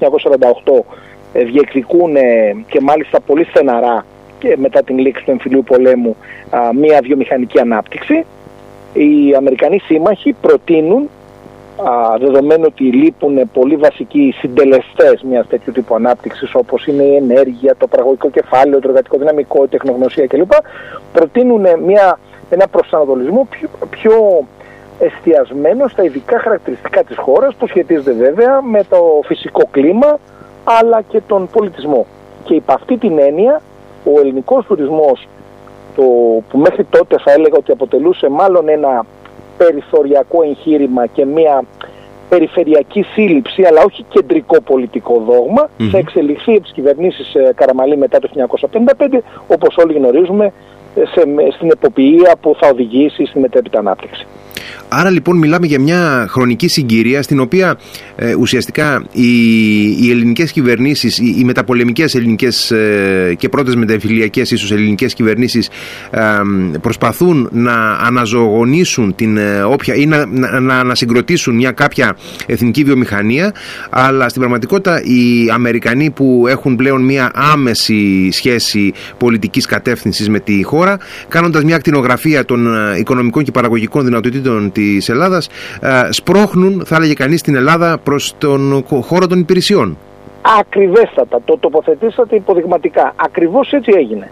1948 0.65 0.85
ε, 1.33 1.45
διεκδικούν 1.45 2.17
ε, 2.17 2.21
και 2.69 2.81
μάλιστα 2.81 3.21
πολύ 3.21 3.45
στεναρά 3.45 4.05
και 4.39 4.57
μετά 4.59 4.83
την 4.83 4.99
λήξη 4.99 5.25
του 5.25 5.31
εμφυλίου 5.31 5.63
πολέμου 5.67 6.17
μία 6.75 7.01
βιομηχανική 7.03 7.61
ανάπτυξη 7.61 8.25
οι 8.93 9.35
Αμερικανοί 9.37 9.79
σύμμαχοι 9.79 10.33
προτείνουν 10.33 11.09
α, 11.77 12.17
δεδομένου 12.19 12.65
ότι 12.67 12.85
λείπουν 12.85 13.51
πολύ 13.53 13.77
βασικοί 13.77 14.35
συντελεστές 14.39 15.23
μιας 15.23 15.47
τέτοιου 15.47 15.73
τύπου 15.73 15.95
ανάπτυξης 15.95 16.55
όπως 16.55 16.87
είναι 16.87 17.03
η 17.03 17.17
ενέργεια, 17.17 17.77
το 17.77 17.87
παραγωγικό 17.87 18.31
κεφάλαιο, 18.31 18.81
το 18.81 18.89
εργατικό 18.89 19.19
δυναμικό, 19.19 19.65
η 19.65 19.69
τεχνογνωσία 19.69 20.27
κλπ. 20.27 20.53
Προτείνουν 21.13 21.67
μια, 21.85 22.19
ένα 22.51 22.69
προσανατολισμό 22.69 23.47
πιο, 23.51 23.69
πιο 23.91 24.45
εστιασμένο 24.99 25.89
στα 25.89 26.03
ειδικά 26.03 26.39
χαρακτηριστικά 26.39 27.05
της 27.05 27.17
χώρας 27.17 27.55
που 27.55 27.67
σχετίζεται 27.67 28.13
βέβαια 28.13 28.63
με 28.63 28.85
το 28.89 29.21
φυσικό 29.25 29.63
κλίμα 29.71 30.19
αλλά 30.65 31.03
και 31.03 31.21
τον 31.27 31.49
πολιτισμό. 31.53 32.07
Και 32.45 32.55
υπ' 32.55 32.71
αυτή 32.71 32.97
την 32.97 33.19
έννοια 33.19 33.61
ο 34.05 34.21
ελληνικός 34.21 34.65
τουρισμός 34.65 35.29
το, 35.99 36.05
που 36.49 36.59
μέχρι 36.59 36.85
τότε 36.85 37.17
θα 37.25 37.33
έλεγα 37.33 37.57
ότι 37.57 37.73
αποτελούσε 37.73 38.29
μάλλον 38.29 38.69
ένα 38.69 39.07
περιθωριακό 39.57 40.43
εγχείρημα 40.43 41.07
και 41.07 41.25
μια 41.25 41.65
περιφερειακή 42.29 43.03
σύλληψη, 43.03 43.63
αλλά 43.63 43.83
όχι 43.83 44.05
κεντρικό 44.09 44.61
πολιτικό 44.61 45.23
θα 45.91 45.99
εξελιχθεί 45.99 46.53
από 46.53 46.63
τις 46.63 46.73
κυβερνήσεις 46.73 47.35
ε, 47.35 47.53
Καραμαλή 47.55 47.97
μετά 47.97 48.19
το 48.19 48.29
1955, 48.73 49.19
όπως 49.49 49.77
όλοι 49.77 49.93
γνωρίζουμε, 49.93 50.53
σε, 50.95 51.23
στην 51.57 51.71
εποποιία 51.71 52.37
που 52.41 52.57
θα 52.61 52.69
οδηγήσει 52.69 53.25
στη 53.25 53.39
μετέπειτα 53.39 53.79
ανάπτυξη. 53.79 54.27
Άρα 54.89 55.11
λοιπόν 55.11 55.37
μιλάμε 55.37 55.67
για 55.67 55.81
μια 55.81 56.27
χρονική 56.29 56.69
συγκυρία 56.69 57.23
στην 57.23 57.41
οποία 57.41 57.79
ε, 58.17 58.35
ουσιαστικά 58.35 59.05
οι, 59.13 59.31
οι 60.01 60.11
ελληνικές 60.11 60.53
κυβερνήσεις, 60.53 61.19
οι, 61.19 61.35
οι 61.39 61.45
μεταπολεμικές 61.45 62.15
ελληνικές 62.15 62.71
ε, 62.71 63.35
και 63.39 63.49
πρώτες 63.49 63.75
μεταφυλιακές 63.75 64.51
ίσως 64.51 64.73
ελληνικές 64.73 65.15
κυβερνήσεις 65.15 65.69
ε, 66.11 66.21
προσπαθούν 66.81 67.49
να 67.53 67.91
αναζωογονήσουν 67.91 69.15
την 69.15 69.39
όποια 69.65 69.95
ή 69.95 70.07
να, 70.07 70.27
να, 70.27 70.61
να 70.61 70.79
ανασυγκροτήσουν 70.79 71.55
μια 71.55 71.71
κάποια 71.71 72.17
εθνική 72.47 72.85
βιομηχανία 72.85 73.55
αλλά 73.91 74.29
στην 74.29 74.41
πραγματικότητα 74.41 75.03
οι 75.03 75.51
Αμερικανοί 75.53 76.11
που 76.11 76.45
έχουν 76.49 76.77
πλέον 76.77 77.03
μια 77.03 77.31
άμεση 77.35 78.31
σχέση 78.31 78.93
πολιτικής 79.19 79.67
κατεύθυνσης 79.67 80.29
με 80.29 80.41
τη 80.41 80.63
χώρα 80.63 80.99
κάνοντας 81.29 81.65
μια 81.65 81.77
ακτινογραφία 81.77 82.45
των 82.45 82.69
οικονομικών 82.99 83.45
και 83.45 83.51
παραγωγικών 83.51 84.05
δυνατοτήτων 84.05 84.58
της 84.73 85.09
Ελλάδας 85.09 85.49
ε, 85.81 86.09
σπρώχνουν, 86.11 86.83
θα 86.87 86.97
έλεγε 86.97 87.13
κανείς, 87.13 87.43
την 87.43 87.55
Ελλάδα 87.55 87.99
προς 87.99 88.35
τον 88.39 88.85
χώρο 89.03 89.27
των 89.27 89.39
υπηρεσιών. 89.39 89.97
ακριβέστατα, 90.61 91.41
το 91.45 91.59
τοποθετήσατε 91.59 92.37
υποδειγματικά. 92.37 93.13
Ακριβώς 93.17 93.73
έτσι 93.73 93.93
έγινε. 93.97 94.31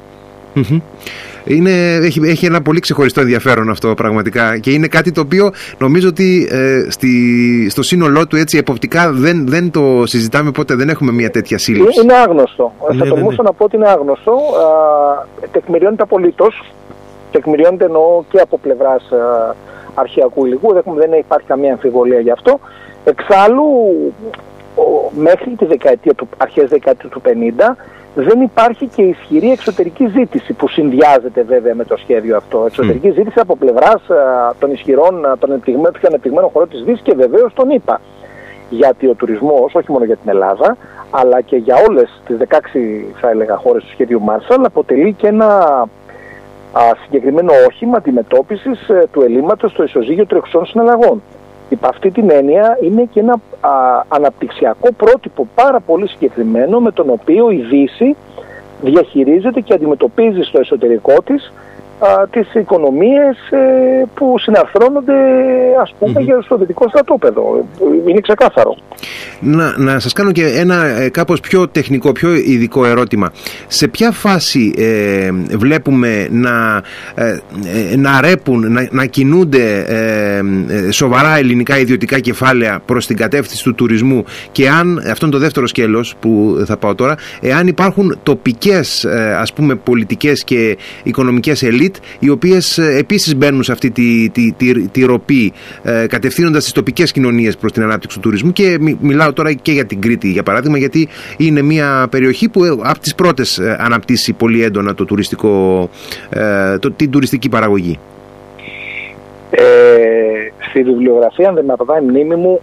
Είναι, 1.45 1.95
έχει, 1.95 2.21
έχει 2.25 2.47
ένα 2.47 2.63
πολύ 2.63 2.81
ξεχωριστό 2.81 3.21
ενδιαφέρον 3.21 3.71
αυτό 3.71 3.95
πραγματικά 3.95 4.59
και 4.59 4.71
είναι 4.71 4.87
κάτι 4.87 5.13
το 5.13 5.21
οποίο 5.21 5.51
νομίζω 5.79 6.09
ότι 6.09 6.49
ε, 6.51 6.91
στη, 6.91 7.11
στο 7.71 7.83
σύνολό 7.83 8.27
του 8.27 8.37
έτσι 8.37 8.59
εποπτικά 8.59 9.13
δεν, 9.13 9.49
δεν 9.49 9.71
το 9.71 10.03
συζητάμε 10.07 10.51
πότε 10.51 10.75
δεν 10.75 10.89
έχουμε 10.89 11.13
μια 11.13 11.31
τέτοια 11.31 11.59
σύλληψη. 11.59 12.01
Είναι 12.03 12.15
άγνωστο. 12.15 12.73
Ναι, 12.91 12.99
Θα 12.99 13.05
ναι, 13.05 13.11
τολμούσα 13.11 13.43
ναι. 13.43 13.49
να 13.49 13.53
πω 13.53 13.65
ότι 13.65 13.77
είναι 13.77 13.89
άγνωστο. 13.89 14.33
Α, 14.33 15.49
τεκμηριώνεται 15.53 16.03
απολύτως. 16.03 16.73
Τεκμηριώνεται 17.37 17.85
εννοώ 17.85 18.23
και 18.31 18.41
από 18.41 18.59
πλευράς 18.59 19.09
αρχαιακού 19.95 20.47
υλικού. 20.47 20.73
Δεν, 20.73 20.83
δεν 20.87 21.13
υπάρχει 21.13 21.47
καμία 21.47 21.73
αμφιβολία 21.73 22.21
γι' 22.21 22.31
αυτό. 22.31 22.59
Εξάλλου, 23.05 23.65
μέχρι 25.11 25.51
τη 25.51 25.65
δεκαετία 25.65 26.15
του, 26.15 26.29
αρχές 26.37 26.69
δεκαετία 26.69 27.09
του 27.09 27.23
50 27.25 27.31
δεν 28.15 28.41
υπάρχει 28.41 28.87
και 28.87 29.03
ισχυρή 29.03 29.51
εξωτερική 29.51 30.07
ζήτηση 30.07 30.53
που 30.53 30.69
συνδυάζεται 30.69 31.43
βέβαια 31.43 31.75
με 31.75 31.85
το 31.85 31.97
σχέδιο 31.97 32.37
αυτό. 32.37 32.65
Εξωτερική 32.67 33.11
ζήτηση 33.11 33.41
από 33.41 33.57
πλευράς 33.57 34.03
των 34.59 34.73
ισχυρών, 34.73 35.21
των 35.39 35.51
ανεπτυγμένων, 35.51 35.93
πιο 35.93 36.09
ανεπτυγμένων 36.09 36.51
χωρών 36.51 36.69
της 36.69 36.83
Δύσης 36.83 37.03
και 37.03 37.15
βεβαίως 37.15 37.53
τον 37.55 37.71
ΗΠΑ. 37.71 38.01
Γιατί 38.71 39.07
ο 39.07 39.15
τουρισμός, 39.15 39.75
όχι 39.75 39.93
μόνο 39.93 40.05
για 40.05 40.17
την 40.17 40.31
Ελλάδα, 40.31 40.77
αλλά 41.11 41.41
και 41.41 41.57
για 41.57 41.77
όλες 41.89 42.21
τις 42.27 42.37
16 42.37 43.05
θα 43.21 43.31
έλεγα 43.31 43.57
χώρες 43.57 43.83
του 43.83 43.91
σχέδιου 43.91 44.21
Μάρσαλ, 44.21 44.65
αποτελεί 44.65 45.13
και 45.13 45.27
ένα 45.27 45.47
α, 45.47 45.87
συγκεκριμένο 47.03 47.53
όχημα 47.67 47.97
αντιμετώπισης 47.97 48.89
ε, 48.89 49.09
του 49.13 49.23
ελλείμματος 49.23 49.71
στο 49.71 49.83
ισοζύγιο 49.83 50.27
τρεχουσών 50.27 50.67
συναλλαγών. 50.67 51.23
Υπ' 51.69 51.87
αυτή 51.87 52.11
την 52.11 52.31
έννοια 52.31 52.79
είναι 52.83 53.09
και 53.13 53.21
ένα 53.21 53.33
α, 53.61 53.71
αναπτυξιακό 54.09 54.93
πρότυπο 54.93 55.49
πάρα 55.55 55.81
πολύ 55.81 56.09
συγκεκριμένο 56.09 56.81
με 56.81 56.93
τον 56.93 57.11
οποίο 57.11 57.51
η 57.51 57.57
Δύση 57.71 58.17
διαχειρίζεται 58.83 59.61
και 59.61 59.75
αντιμετωπίζει 59.75 60.43
στο 60.43 60.59
εσωτερικό 60.61 61.23
της 61.25 61.53
α, 61.99 62.27
τις 62.31 62.55
οικονομίες 62.55 63.37
ε, 63.51 64.05
που 64.15 64.39
συναρθρώνονται 64.39 65.15
ας 65.83 65.95
πούμε 65.99 66.21
για 66.21 66.41
στο 66.43 66.57
δυτικό 66.57 66.89
στρατόπεδο. 66.89 67.65
Είναι 68.07 68.21
ξεκάθαρο. 68.21 68.77
Να, 69.41 69.79
να 69.79 69.99
σας 69.99 70.13
κάνω 70.13 70.33
και 70.33 70.47
ένα 70.47 70.85
ε, 70.85 71.09
κάπως 71.09 71.41
πιο 71.41 71.69
τεχνικό, 71.69 72.13
πιο 72.13 72.35
ειδικό 72.35 72.87
ερώτημα. 72.87 73.33
Σε 73.67 73.89
ποια 73.89 74.11
φάση 74.11 74.75
ε, 74.77 75.31
βλέπουμε 75.57 76.29
να, 76.31 76.83
ε, 77.15 77.97
να 77.97 78.21
ρέπουν, 78.21 78.73
να, 78.73 78.89
να 78.91 79.05
κινούνται 79.07 79.85
σοβαρά 80.91 81.37
ελληνικά 81.37 81.79
ιδιωτικά 81.79 82.19
κεφάλαια 82.19 82.81
προς 82.87 83.07
την 83.07 83.17
κατεύθυνση 83.17 83.65
του 83.65 83.75
τουρισμού 83.75 84.25
και 84.53 84.69
αν, 84.69 85.03
αυτό 85.11 85.27
είναι 85.27 85.35
το 85.35 85.41
δεύτερο 85.41 85.67
σκέλος 85.67 86.15
που 86.21 86.63
θα 86.67 86.77
πάω 86.77 86.95
τώρα, 86.95 87.15
εάν 87.41 87.67
υπάρχουν 87.67 88.19
τοπικές 88.23 89.05
ας 89.39 89.53
πούμε 89.53 89.75
πολιτικές 89.75 90.45
και 90.45 90.79
οικονομικές 91.03 91.63
ελίτ 91.63 91.86
οι 92.19 92.29
οποίες 92.29 92.79
ε, 92.79 92.97
επίσης 92.99 93.37
μπαίνουν 93.37 93.63
σε 93.63 93.73
αυτή 93.73 93.91
τη, 93.91 94.31
τη, 94.31 94.53
τη, 94.53 94.89
τη 94.89 95.05
ροπή, 95.05 95.53
ε, 95.83 96.07
κατευθύνοντας 96.07 96.63
τις 96.63 96.73
τοπικές 96.73 97.13
κοινωνίες 97.13 97.57
προς 97.57 97.73
την 97.73 97.83
ανάπτυξη 97.83 98.17
του 98.17 98.23
τουρισμού. 98.23 98.53
Και 98.53 98.79
μιλάω 99.01 99.33
τώρα 99.33 99.53
και 99.53 99.73
για 99.73 99.85
την 99.85 100.01
Κρήτη, 100.01 100.31
για 100.31 100.43
παράδειγμα, 100.43 100.79
γιατί 100.79 101.09
είναι 101.37 101.63
μια 101.63 102.07
περιοχή 102.11 102.49
που 102.49 102.65
ε, 102.65 102.69
από 102.69 102.99
τις 102.99 103.15
πρώτες 103.15 103.59
αναπτύσσει 103.79 104.33
πολύ 104.33 104.63
έντονα 104.63 104.95
το 104.95 105.05
τουριστικό, 105.05 105.89
το, 106.81 106.91
την 106.91 107.11
τουριστική 107.11 107.49
παραγωγή. 107.49 107.99
Ε, 109.51 109.63
στη 110.69 110.83
βιβλιογραφία, 110.83 111.49
αν 111.49 111.55
δεν 111.55 111.65
με 111.65 111.73
απαντάει 111.73 112.03
η 112.03 112.07
μνήμη 112.07 112.35
μου, 112.35 112.61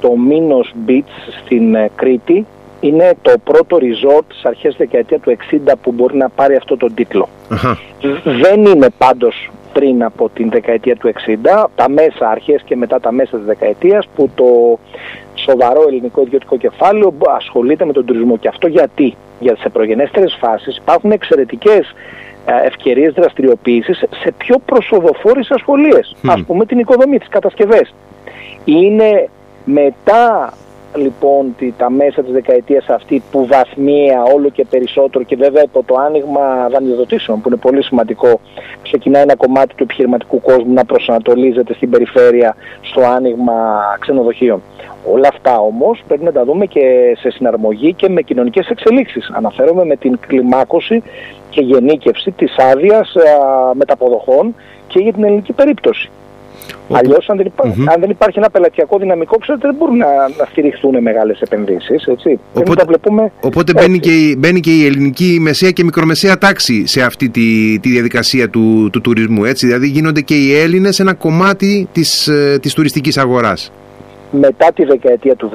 το 0.00 0.16
Μίνος 0.16 0.74
Beach 0.86 1.32
στην 1.44 1.76
Κρήτη 1.94 2.46
είναι 2.80 3.14
το 3.22 3.32
πρώτο 3.44 3.78
resort 3.80 4.24
στις 4.28 4.44
αρχές 4.44 4.76
δεκαετία 4.76 5.18
του 5.18 5.36
60 5.50 5.72
που 5.82 5.92
μπορεί 5.92 6.16
να 6.16 6.28
πάρει 6.28 6.56
αυτό 6.56 6.76
τον 6.76 6.94
τιτλο 6.94 7.28
Δεν 8.24 8.64
είναι 8.64 8.88
πάντως 8.98 9.50
πριν 9.72 10.04
από 10.04 10.28
την 10.34 10.50
δεκαετία 10.50 10.96
του 10.96 11.12
60, 11.54 11.64
τα 11.74 11.88
μέσα 11.88 12.28
αρχές 12.28 12.62
και 12.62 12.76
μετά 12.76 13.00
τα 13.00 13.12
μέσα 13.12 13.36
της 13.36 13.46
δεκαετίας 13.46 14.08
που 14.14 14.30
το 14.34 14.78
σοβαρό 15.34 15.84
ελληνικό 15.88 16.22
ιδιωτικό 16.22 16.56
κεφάλαιο 16.56 17.14
ασχολείται 17.36 17.84
με 17.84 17.92
τον 17.92 18.04
τουρισμό. 18.04 18.36
Και 18.36 18.48
αυτό 18.48 18.66
γιατί, 18.66 19.16
γιατί 19.40 19.60
σε 19.60 19.68
προγενέστερες 19.68 20.36
φάσεις 20.40 20.76
υπάρχουν 20.76 21.10
εξαιρετικές 21.10 21.94
ε, 22.46 22.66
ευκαιρίες 22.66 23.12
δραστηριοποίησης 23.12 23.98
σε 23.98 24.34
πιο 24.36 24.58
προσοδοφόρες 24.64 25.50
ασχολίες. 25.50 26.16
Mm. 26.22 26.28
Ας 26.28 26.42
πούμε 26.46 26.66
την 26.66 26.78
οικοδομή, 26.78 27.18
τις 27.18 27.28
κατασκευές. 27.28 27.94
Είναι 28.64 29.28
μετά 29.64 30.52
λοιπόν 30.94 31.54
τα 31.76 31.90
μέσα 31.90 32.22
της 32.22 32.32
δεκαετίας 32.32 32.88
αυτή 32.88 33.22
που 33.30 33.46
βαθμία 33.46 34.22
όλο 34.22 34.48
και 34.48 34.64
περισσότερο 34.70 35.24
και 35.24 35.36
βέβαια 35.36 35.62
υπό 35.62 35.82
το 35.86 35.94
άνοιγμα 35.94 36.68
δανειοδοτήσεων 36.70 37.40
που 37.40 37.48
είναι 37.48 37.56
πολύ 37.56 37.82
σημαντικό 37.82 38.40
ξεκινάει 38.82 39.22
ένα 39.22 39.36
κομμάτι 39.36 39.74
του 39.74 39.82
επιχειρηματικού 39.82 40.40
κόσμου 40.40 40.72
να 40.72 40.84
προσανατολίζεται 40.84 41.74
στην 41.74 41.90
περιφέρεια 41.90 42.56
στο 42.80 43.00
άνοιγμα 43.00 43.80
ξενοδοχείων. 43.98 44.62
Όλα 45.12 45.28
αυτά 45.28 45.58
όμως 45.58 46.02
πρέπει 46.08 46.24
να 46.24 46.32
τα 46.32 46.44
δούμε 46.44 46.66
και 46.66 47.14
σε 47.18 47.30
συναρμογή 47.30 47.94
και 47.94 48.08
με 48.08 48.22
κοινωνικές 48.22 48.68
εξελίξεις. 48.68 49.30
Αναφέρομαι 49.34 49.84
με 49.84 49.96
την 49.96 50.18
κλιμάκωση 50.26 51.02
και 51.50 51.60
γενίκευση 51.60 52.30
της 52.30 52.56
άδειας 52.58 53.14
μεταποδοχών 53.72 54.54
και 54.86 54.98
για 54.98 55.12
την 55.12 55.24
ελληνική 55.24 55.52
περίπτωση. 55.52 56.10
Αλλιώς, 56.90 57.28
αν, 57.28 57.36
δεν 57.36 57.52
αν 57.94 58.00
δεν 58.00 58.10
υπάρχει 58.10 58.38
ένα 58.38 58.50
πελατειακό 58.50 58.98
δυναμικό, 58.98 59.38
ξέρετε, 59.38 59.66
δεν 59.66 59.76
μπορούν 59.78 59.96
να, 59.96 60.06
να 60.38 60.44
στηριχθούν 60.50 61.02
μεγάλες 61.02 61.40
επενδύσεις. 61.40 62.08
Οπότε, 62.52 62.84
βλέπουμε 62.86 63.32
οπότε 63.40 63.72
μπαίνει, 63.72 63.98
και 63.98 64.10
η, 64.10 64.36
μπαίνει 64.38 64.60
και 64.60 64.70
η 64.70 64.86
ελληνική 64.86 65.38
μεσαία 65.40 65.70
και 65.70 65.84
μικρομεσαία 65.84 66.38
τάξη 66.38 66.86
σε 66.86 67.02
αυτή 67.02 67.28
τη, 67.28 67.78
τη 67.78 67.88
διαδικασία 67.88 68.50
του, 68.50 68.88
του 68.92 69.00
τουρισμού. 69.00 69.44
Έτσι. 69.44 69.66
Δηλαδή, 69.66 69.88
γίνονται 69.88 70.20
και 70.20 70.34
οι 70.34 70.54
Έλληνες 70.54 71.00
ένα 71.00 71.14
κομμάτι 71.14 71.88
της 71.92 72.30
της 72.60 72.72
ε, 72.72 72.74
τουριστικής 72.74 73.18
αγοράς 73.18 73.72
μετά 74.30 74.72
τη 74.72 74.84
δεκαετία 74.84 75.36
του 75.36 75.50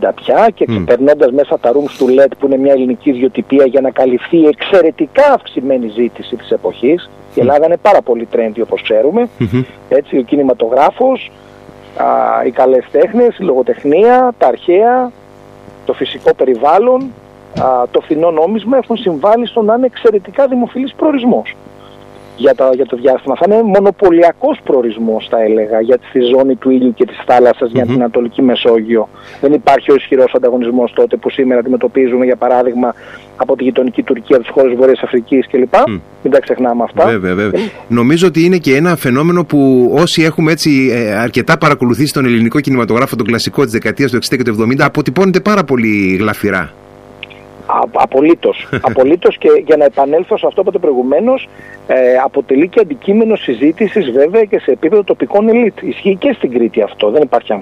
70 0.00 0.10
πια 0.14 0.48
και 0.54 0.66
mm. 0.68 1.30
μέσα 1.32 1.58
τα 1.58 1.72
rooms 1.72 1.94
του 1.98 2.06
LED 2.06 2.32
που 2.38 2.46
είναι 2.46 2.56
μια 2.56 2.72
ελληνική 2.72 3.10
ιδιοτυπία 3.10 3.66
για 3.66 3.80
να 3.80 3.90
καλυφθεί 3.90 4.36
η 4.36 4.46
εξαιρετικά 4.46 5.32
αυξημένη 5.32 5.88
ζήτηση 5.88 6.36
της 6.36 6.50
εποχής. 6.50 7.10
Η 7.34 7.40
Ελλάδα 7.40 7.66
είναι 7.66 7.76
πάρα 7.76 8.02
πολύ 8.02 8.28
trendy 8.32 8.60
όπως 8.62 8.82
ξέρουμε. 8.82 9.28
Έτσι, 9.88 10.18
ο 10.18 10.22
κινηματογράφος, 10.22 11.30
α, 11.96 12.06
οι 12.46 12.50
καλές 12.50 12.86
τέχνες, 12.90 13.38
η 13.38 13.42
λογοτεχνία, 13.42 14.32
τα 14.38 14.46
αρχαία, 14.46 15.10
το 15.84 15.92
φυσικό 15.92 16.34
περιβάλλον, 16.34 17.12
α, 17.62 17.88
το 17.90 18.00
φθηνό 18.00 18.30
νόμισμα 18.30 18.76
έχουν 18.76 18.96
συμβάλει 18.96 19.46
στο 19.46 19.62
να 19.62 19.74
είναι 19.74 19.86
εξαιρετικά 19.86 20.46
δημοφιλής 20.46 20.94
προορισμός 20.94 21.54
για, 22.40 22.54
τα, 22.54 22.70
για 22.74 22.86
το 22.86 22.96
διάστημα. 22.96 23.34
Θα 23.40 23.44
είναι 23.48 23.62
μονοπωλιακός 23.62 24.60
προορισμός 24.64 25.26
θα 25.30 25.42
έλεγα 25.42 25.80
για 25.80 25.98
τη 25.98 26.20
ζώνη 26.20 26.54
του 26.56 26.70
ήλιου 26.70 26.94
και 26.94 27.06
της 27.06 27.18
θάλασσας 27.26 27.70
για 27.70 27.84
την 27.86 27.94
Ανατολική 27.94 28.42
Μεσόγειο. 28.42 29.08
Δεν 29.40 29.52
υπάρχει 29.52 29.90
ο 29.90 29.94
ισχυρός 29.94 30.32
ανταγωνισμός 30.34 30.92
τότε 30.92 31.16
που 31.16 31.30
σήμερα 31.30 31.60
αντιμετωπίζουμε 31.60 32.24
για 32.24 32.36
παράδειγμα 32.36 32.94
από 33.36 33.56
τη 33.56 33.64
γειτονική 33.64 34.02
Τουρκία, 34.02 34.36
από 34.36 34.44
τις 34.44 34.54
χώρες 34.54 34.76
Βορειάς 34.76 35.02
Αφρικής 35.02 35.46
κλπ. 35.50 35.74
Mm. 35.74 36.00
Μην 36.22 36.32
τα 36.32 36.40
ξεχνάμε 36.40 36.82
αυτά. 36.82 37.04
Βέβαια, 37.06 37.34
βέβαια. 37.34 37.60
Ε. 37.60 37.64
Νομίζω 37.88 38.26
ότι 38.26 38.44
είναι 38.44 38.56
και 38.56 38.76
ένα 38.76 38.96
φαινόμενο 38.96 39.44
που 39.44 39.90
όσοι 39.94 40.22
έχουμε 40.22 40.52
έτσι 40.52 40.90
ε, 40.92 41.14
αρκετά 41.14 41.58
παρακολουθήσει 41.58 42.12
τον 42.12 42.24
ελληνικό 42.24 42.60
κινηματογράφο, 42.60 43.16
τον 43.16 43.26
κλασικό 43.26 43.62
της 43.62 43.72
δεκαετίας 43.72 44.10
του 44.10 44.16
60 44.16 44.20
και 44.28 44.42
του 44.42 44.56
70, 44.60 44.80
αποτυπώνεται 44.80 45.40
πάρα 45.40 45.64
πολύ 45.64 46.16
γλαφυρά. 46.20 46.72
Απολύτως. 47.92 48.68
Απολύτως 48.88 49.38
και 49.38 49.48
για 49.66 49.76
να 49.76 49.84
επανέλθω 49.84 50.38
σε 50.38 50.46
αυτό 50.46 50.62
που 50.62 50.68
είπατε 50.68 50.86
προηγουμένως 50.86 51.48
ε, 51.86 52.16
αποτελεί 52.24 52.68
και 52.68 52.80
αντικείμενο 52.80 53.36
συζήτησης 53.36 54.10
βέβαια 54.10 54.44
και 54.44 54.58
σε 54.58 54.70
επίπεδο 54.70 55.04
τοπικών 55.04 55.48
ελίτ. 55.48 55.82
Ισχύει 55.82 56.16
και 56.16 56.32
στην 56.32 56.50
Κρήτη 56.50 56.82
αυτό, 56.82 57.10
δεν 57.10 57.22
υπάρχει 57.22 57.52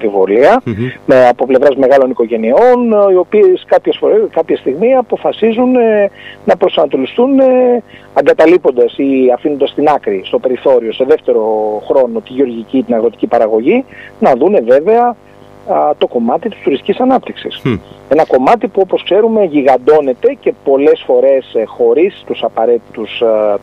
με, 1.07 1.29
από 1.29 1.47
πλευράς 1.47 1.77
μεγάλων 1.77 2.11
οικογενειών 2.11 2.91
οι 3.13 3.17
οποίες 3.17 3.65
κάποιες 3.67 3.97
φορές, 4.01 4.21
κάποια 4.31 4.57
στιγμή 4.57 4.95
αποφασίζουν 4.95 5.77
ε, 5.77 6.11
να 6.45 6.57
προσανατολιστούν 6.57 7.39
ε, 7.39 7.83
αγκαταλείποντας 8.13 8.99
ή 8.99 9.33
αφήνοντας 9.35 9.71
στην 9.71 9.89
άκρη, 9.89 10.23
στο 10.25 10.39
περιθώριο, 10.39 10.93
σε 10.93 11.05
δεύτερο 11.05 11.43
χρόνο 11.87 12.21
τη 12.21 12.33
γεωργική 12.33 12.83
την 12.83 12.95
αγροτική 12.95 13.27
παραγωγή, 13.27 13.85
να 14.21 14.35
δούνε 14.35 14.61
βέβαια 14.61 15.17
το 15.99 16.07
κομμάτι 16.07 16.49
της 16.49 16.59
τουριστικής 16.63 17.01
ανάπτυξης. 17.01 17.63
Ένα 18.09 18.27
κομμάτι 18.27 18.69
που 18.69 18.81
όπως 18.81 19.03
ξέρουμε 19.03 19.45
γιγαντώνεται 19.45 20.37
και 20.41 20.55
πολλές 20.65 21.03
φορές 21.07 21.55
ε, 21.55 21.65
χωρίς 21.65 22.23
τους 22.27 22.43
απαραίτητους 22.43 23.21
ε, 23.21 23.55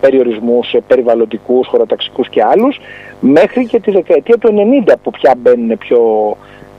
περιορισμούς 0.00 0.74
ε, 0.74 0.80
περιβαλλοντικούς, 0.86 1.66
χωροταξικούς 1.66 2.28
και 2.28 2.42
άλλους 2.42 2.80
μέχρι 3.20 3.66
και 3.66 3.80
τη 3.80 3.90
δεκαετία 3.90 4.38
του 4.38 4.54
90 4.86 4.92
που 5.02 5.10
πια 5.10 5.34
μπαίνουν 5.38 5.78
πιο 5.78 6.00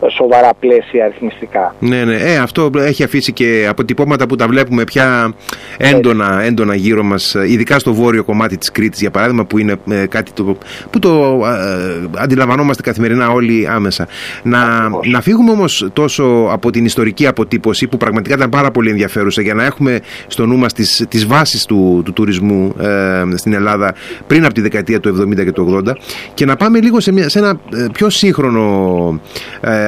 σοβαρά 0.10 0.50
πλαίσια 0.60 1.06
αριθμιστικά. 1.06 1.76
Ναι, 1.80 2.04
ναι. 2.04 2.16
Ε, 2.16 2.38
αυτό 2.38 2.70
έχει 2.76 3.04
αφήσει 3.04 3.34
και 3.34 3.66
αποτυπώματα 3.70 4.28
που 4.28 4.36
τα 4.36 4.48
βλέπουμε 4.48 4.84
πια 4.84 5.34
έντονα, 5.78 6.42
έντονα 6.44 6.76
γύρω 6.76 7.04
μας, 7.04 7.36
ειδικά 7.48 7.80
στο 7.80 7.94
βόρειο 7.94 8.24
κομμάτι 8.24 8.58
της 8.58 8.72
Κρήτης, 8.72 9.00
για 9.00 9.12
παράδειγμα, 9.12 9.46
που 9.46 9.58
είναι 9.58 9.76
ε, 9.90 10.06
κάτι 10.06 10.32
το, 10.32 10.58
που 10.90 11.00
το 11.00 11.42
ε, 11.46 12.08
αντιλαμβανόμαστε 12.18 12.82
καθημερινά 12.82 13.30
όλοι 13.30 13.68
άμεσα. 13.68 14.08
Να, 14.44 14.90
να 15.06 15.22
φύγουμε 15.22 15.52
όμως 15.52 15.90
τόσο 15.94 16.48
από 16.52 16.70
την 16.72 16.86
ιστορική 16.86 17.28
αποτύπωση, 17.28 17.88
που 17.88 17.98
πραγματικά 17.98 18.36
ήταν 18.36 18.50
πάρα 18.50 18.72
πολύ 18.72 18.90
ενδιαφέρουσα, 18.90 19.42
για 19.42 19.54
να 19.54 19.64
έχουμε 19.64 20.00
στο 20.28 20.46
νου 20.46 20.58
μας 20.58 20.74
τις, 20.74 21.06
τις 21.10 21.26
βάσεις 21.26 21.66
του, 21.66 22.02
του 22.06 22.14
τουρισμού 22.14 22.76
ε, 22.80 23.24
στην 23.36 23.54
Ελλάδα 23.54 23.94
πριν 24.28 24.46
από 24.46 24.54
τη 24.54 24.62
δεκαετία 24.62 25.00
του 25.00 25.28
70 25.30 25.44
και 25.44 25.52
του 25.52 25.84
80 25.88 25.92
και 26.34 26.46
να 26.46 26.56
πάμε 26.56 26.80
λίγο 26.80 27.00
σε, 27.00 27.12
μια, 27.12 27.30
σε 27.30 27.40
ένα 27.40 27.60
πιο 27.92 28.10
σύγχρονο 28.10 28.62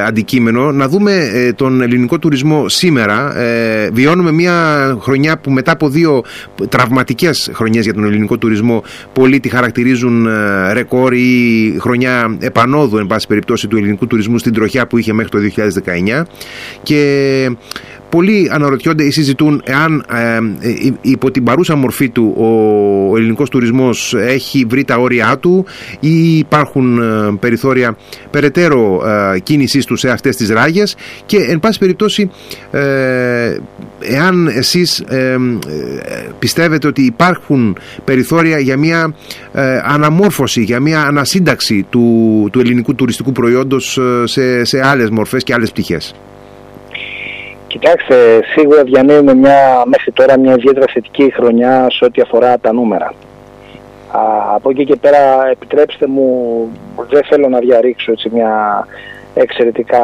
αντικείμενο 0.05 0.71
να 0.71 0.87
δούμε 0.87 1.29
ε, 1.33 1.53
τον 1.53 1.81
ελληνικό 1.81 2.19
τουρισμό 2.19 2.69
σήμερα. 2.69 3.37
Ε, 3.37 3.89
βιώνουμε 3.93 4.31
μια 4.31 4.97
χρονιά 5.01 5.37
που 5.37 5.51
μετά 5.51 5.71
από 5.71 5.89
δύο 5.89 6.23
τραυματικές 6.69 7.49
χρονιές 7.53 7.83
για 7.83 7.93
τον 7.93 8.05
ελληνικό 8.05 8.37
τουρισμό 8.37 8.83
πολλοί 9.13 9.39
τη 9.39 9.49
χαρακτηρίζουν 9.49 10.25
ε, 10.25 10.73
ρεκόρ 10.73 11.13
ή 11.13 11.77
χρονιά 11.79 12.37
επανόδου 12.39 12.97
εν 12.97 13.07
πάση 13.07 13.27
περιπτώσει 13.27 13.67
του 13.67 13.77
ελληνικού 13.77 14.07
τουρισμού 14.07 14.37
στην 14.37 14.53
τροχιά 14.53 14.87
που 14.87 14.97
είχε 14.97 15.13
μέχρι 15.13 15.31
το 15.31 15.37
2019 16.17 16.23
και 16.83 17.49
πολλοί 18.15 18.49
αναρωτιόνται 18.51 19.03
ή 19.03 19.11
συζητούν 19.11 19.61
εάν 19.65 20.05
ε, 20.11 20.35
ε, 20.35 20.93
υπό 21.01 21.31
την 21.31 21.43
παρούσα 21.43 21.75
μορφή 21.75 22.09
του 22.09 22.35
ο 22.37 23.17
ελληνικός 23.17 23.49
τουρισμός 23.49 24.13
έχει 24.17 24.65
βρει 24.69 24.83
τα 24.83 24.97
όρια 24.97 25.37
του 25.37 25.65
ή 25.99 26.37
υπάρχουν 26.37 27.01
ε, 27.01 27.37
περιθώρια 27.39 27.97
περαιτέρω 28.31 29.03
ε, 29.33 29.39
κίνησής 29.39 29.85
του 29.85 29.95
σε 29.95 30.09
αυτές 30.09 30.35
τις 30.35 30.49
ράγες 30.49 30.95
και 31.25 31.37
εν 31.37 31.59
πάση 31.59 31.79
περιπτώσει 31.79 32.29
εάν 33.99 34.47
εσείς 34.47 35.03
πιστεύετε 36.39 36.87
ότι 36.87 37.01
υπάρχουν 37.01 37.77
περιθώρια 38.03 38.59
για 38.59 38.77
μια 38.77 39.15
αναμόρφωση, 39.83 40.61
για 40.61 40.79
μια 40.79 41.01
ανασύνταξη 41.01 41.85
του, 41.89 42.47
του 42.51 42.59
ελληνικού 42.59 42.95
τουριστικού 42.95 43.31
προϊόντος 43.31 43.99
σε, 44.23 44.63
σε 44.63 44.85
άλλες 44.85 45.09
μορφές 45.09 45.43
και 45.43 45.53
άλλες 45.53 45.71
πτυχές; 45.71 46.15
Κοιτάξτε, 47.79 48.15
σίγουρα 48.55 48.83
διανύουμε 48.83 49.33
μια, 49.33 49.83
μέχρι 49.85 50.11
τώρα 50.11 50.39
μια 50.39 50.53
ιδιαίτερα 50.53 50.85
θετική 50.93 51.31
χρονιά 51.35 51.87
σε 51.89 52.05
ό,τι 52.05 52.21
αφορά 52.21 52.57
τα 52.59 52.73
νούμερα. 52.73 53.13
Α, 54.11 54.19
από 54.55 54.69
εκεί 54.69 54.85
και 54.85 54.95
πέρα 54.95 55.47
επιτρέψτε 55.51 56.07
μου, 56.07 56.27
δεν 57.09 57.23
θέλω 57.23 57.47
να 57.47 57.59
διαρρήξω 57.59 58.11
έτσι 58.11 58.29
μια 58.33 58.87
εξαιρετικά 59.33 60.03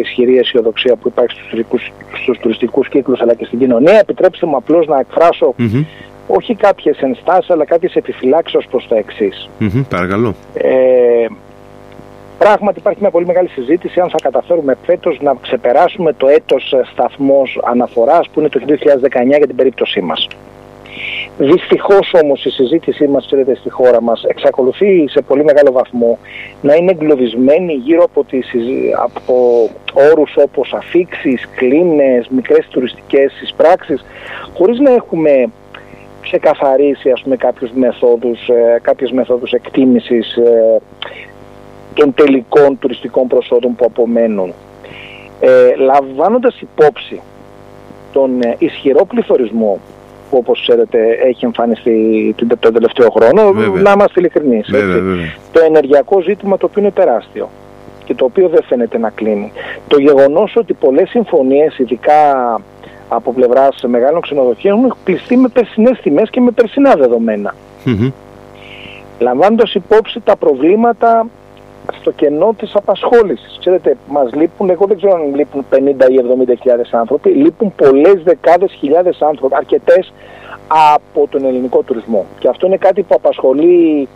ισχυρή 0.00 0.38
αισιοδοξία 0.38 0.96
που 0.96 1.08
υπάρχει 1.08 1.36
στους, 1.36 1.48
τουριστικούς, 1.48 1.92
στους 2.22 2.38
τουριστικούς 2.38 2.88
κύκλους 2.88 3.20
αλλά 3.20 3.34
και 3.34 3.44
στην 3.44 3.58
κοινωνία. 3.58 3.98
Επιτρέψτε 3.98 4.46
μου 4.46 4.56
απλώς 4.56 4.86
να 4.86 4.98
εκφρασω 4.98 5.54
όχι 6.26 6.54
κάποιες 6.54 6.98
ενστάσεις 6.98 7.50
αλλά 7.50 7.64
κάποιες 7.64 7.94
επιφυλάξεις 7.94 8.66
προς 8.70 8.88
τα 8.88 8.96
εξής. 8.96 9.48
παρακαλώ. 9.88 10.34
Ε, 10.54 11.26
Πράγματι 12.38 12.78
υπάρχει 12.78 13.00
μια 13.00 13.10
πολύ 13.10 13.26
μεγάλη 13.26 13.48
συζήτηση 13.48 14.00
αν 14.00 14.10
θα 14.10 14.18
καταφέρουμε 14.22 14.76
φέτος 14.86 15.18
να 15.20 15.34
ξεπεράσουμε 15.40 16.12
το 16.12 16.26
έτος 16.28 16.72
ε, 16.72 16.80
σταθμός 16.92 17.60
αναφοράς 17.64 18.28
που 18.28 18.40
είναι 18.40 18.48
το 18.48 18.60
2019 18.68 18.74
για 19.26 19.46
την 19.46 19.56
περίπτωσή 19.56 20.00
μας. 20.00 20.28
Δυστυχώς 21.38 22.14
όμως 22.22 22.44
η 22.44 22.50
συζήτησή 22.50 23.06
μας 23.06 23.26
ξέρετε, 23.26 23.54
στη 23.54 23.70
χώρα 23.70 24.02
μας 24.02 24.24
εξακολουθεί 24.24 25.08
σε 25.08 25.20
πολύ 25.20 25.44
μεγάλο 25.44 25.72
βαθμό 25.72 26.18
να 26.60 26.74
είναι 26.74 26.90
εγκλωβισμένη 26.90 27.72
γύρω 27.72 28.02
από, 28.02 28.24
τις, 28.24 28.46
από 29.04 29.34
όρους 30.12 30.36
όπως 30.36 30.72
αφήξεις, 30.72 31.48
κλίνες, 31.56 32.28
μικρές 32.28 32.66
τουριστικές 32.70 33.40
εισπράξεις 33.42 34.04
χωρίς 34.54 34.78
να 34.78 34.92
έχουμε 34.92 35.46
ξεκαθαρίσει 36.20 37.10
ας 37.10 37.22
πούμε 37.22 37.36
κάποιους 37.36 37.70
μεθόδους, 37.74 38.48
ε, 38.48 38.80
κάποιες 38.82 39.10
μεθόδους 39.10 39.52
εκτίμησης 39.52 40.36
ε, 40.36 40.80
των 41.94 42.14
τελικών 42.14 42.78
τουριστικών 42.78 43.26
προσόδων 43.26 43.74
που 43.74 43.84
απομένουν. 43.84 44.52
Ε, 45.40 45.74
λαμβάνοντας 45.76 46.60
υπόψη 46.60 47.20
τον 48.12 48.40
ε, 48.42 48.56
ισχυρό 48.58 49.04
πληθωρισμό 49.04 49.78
που 50.30 50.36
όπως 50.36 50.60
ξέρετε 50.60 50.98
έχει 51.24 51.44
εμφανιστεί 51.44 52.34
τον 52.60 52.72
τελευταίο 52.72 53.10
χρόνο, 53.10 53.52
να 53.82 53.92
είμαστε 53.92 54.20
ειλικρινείς. 54.20 54.70
Το 55.52 55.60
ενεργειακό 55.66 56.20
ζήτημα 56.20 56.56
το 56.56 56.66
οποίο 56.66 56.82
είναι 56.82 56.90
τεράστιο 56.90 57.48
και 58.04 58.14
το 58.14 58.24
οποίο 58.24 58.48
δεν 58.48 58.62
φαίνεται 58.62 58.98
να 58.98 59.10
κλείνει. 59.10 59.52
Το 59.88 59.98
γεγονός 59.98 60.56
ότι 60.56 60.74
πολλές 60.74 61.08
συμφωνίες, 61.08 61.78
ειδικά 61.78 62.20
από 63.08 63.32
πλευράς 63.32 63.84
μεγάλων 63.86 64.20
ξενοδοχείων, 64.20 64.78
έχουν 64.78 64.94
κλειστεί 65.04 65.36
με 65.36 65.48
περσινές 65.48 66.00
τιμές 66.02 66.30
και 66.30 66.40
με 66.40 66.50
περσινά 66.50 66.94
δεδομένα. 66.94 67.54
Mm-hmm. 67.84 68.12
Λαμβάνοντας 69.18 69.74
υπόψη 69.74 70.20
τα 70.20 70.36
προβλήματα 70.36 71.26
στο 72.00 72.10
κενό 72.10 72.54
της 72.58 72.74
απασχόλησης. 72.74 73.56
Ξέρετε, 73.60 73.96
μας 74.08 74.32
λείπουν, 74.34 74.70
εγώ 74.70 74.86
δεν 74.86 74.96
ξέρω 74.96 75.14
αν 75.14 75.34
λείπουν 75.34 75.64
50 75.70 75.76
ή 76.10 76.20
70 76.50 76.54
χιλιάδες 76.60 76.92
άνθρωποι, 76.92 77.30
λείπουν 77.30 77.74
πολλές 77.76 78.22
δεκάδες 78.24 78.72
χιλιάδες 78.72 79.22
άνθρωποι, 79.22 79.54
αρκετές 79.56 80.12
από 80.94 81.28
τον 81.30 81.44
ελληνικό 81.44 81.82
τουρισμό. 81.82 82.26
Και 82.38 82.48
αυτό 82.48 82.66
είναι 82.66 82.76
κάτι 82.76 83.02
που 83.02 83.14
απασχολεί 83.14 84.08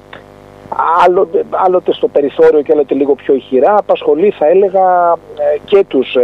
άλλοτε, 1.05 1.45
άλλοτε 1.51 1.93
στο 1.93 2.09
περιθώριο 2.09 2.63
και 2.63 2.73
άλλοτε 2.73 2.95
λίγο 2.95 3.15
πιο 3.15 3.35
ηχηρά, 3.35 3.77
απασχολεί 3.79 4.31
θα 4.31 4.47
έλεγα 4.47 5.17
ε, 5.37 5.59
και 5.65 5.85
τους 5.89 6.15
ε, 6.15 6.21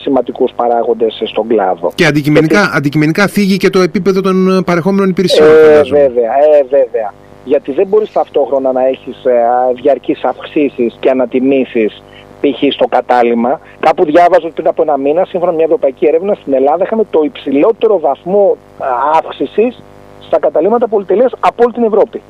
σημαντικούς 0.00 0.52
παράγοντες 0.56 1.22
στον 1.24 1.46
κλάδο. 1.48 1.92
Και 1.94 2.06
αντικειμενικά, 2.06 2.58
Γιατί... 2.58 2.76
αντικειμενικά 2.76 3.26
θίγει 3.26 3.56
και 3.56 3.70
το 3.70 3.80
επίπεδο 3.80 4.20
των 4.20 4.62
παρεχόμενων 4.66 5.08
υπηρεσιών. 5.08 5.48
Ε, 5.48 5.82
βέβαια, 5.82 6.30
ε, 6.32 6.64
βέβαια 6.68 7.12
γιατί 7.48 7.72
δεν 7.72 7.86
μπορείς 7.86 8.12
ταυτόχρονα 8.12 8.72
να 8.72 8.86
έχεις 8.86 9.24
ε, 9.24 9.32
διαρκείς 9.74 10.24
αυξήσεις 10.24 10.96
και 11.00 11.10
ανατιμήσεις 11.10 12.02
π.χ. 12.40 12.72
στο 12.72 12.86
κατάλημα. 12.86 13.60
Κάπου 13.80 14.04
διάβαζα 14.04 14.48
πριν 14.48 14.66
από 14.66 14.82
ένα 14.82 14.96
μήνα, 14.96 15.24
σύμφωνα 15.24 15.50
με 15.50 15.56
μια 15.56 15.64
ευρωπαϊκή 15.64 16.06
έρευνα, 16.06 16.34
στην 16.34 16.52
Ελλάδα 16.52 16.84
είχαμε 16.84 17.04
το 17.10 17.20
υψηλότερο 17.24 18.00
βαθμό 18.00 18.56
ε, 18.80 18.84
αύξησης 19.18 19.82
στα 20.20 20.38
καταλήμματα 20.38 20.88
πολυτελείας 20.88 21.32
από 21.40 21.62
όλη 21.64 21.72
την 21.72 21.84
Ευρώπη. 21.84 22.22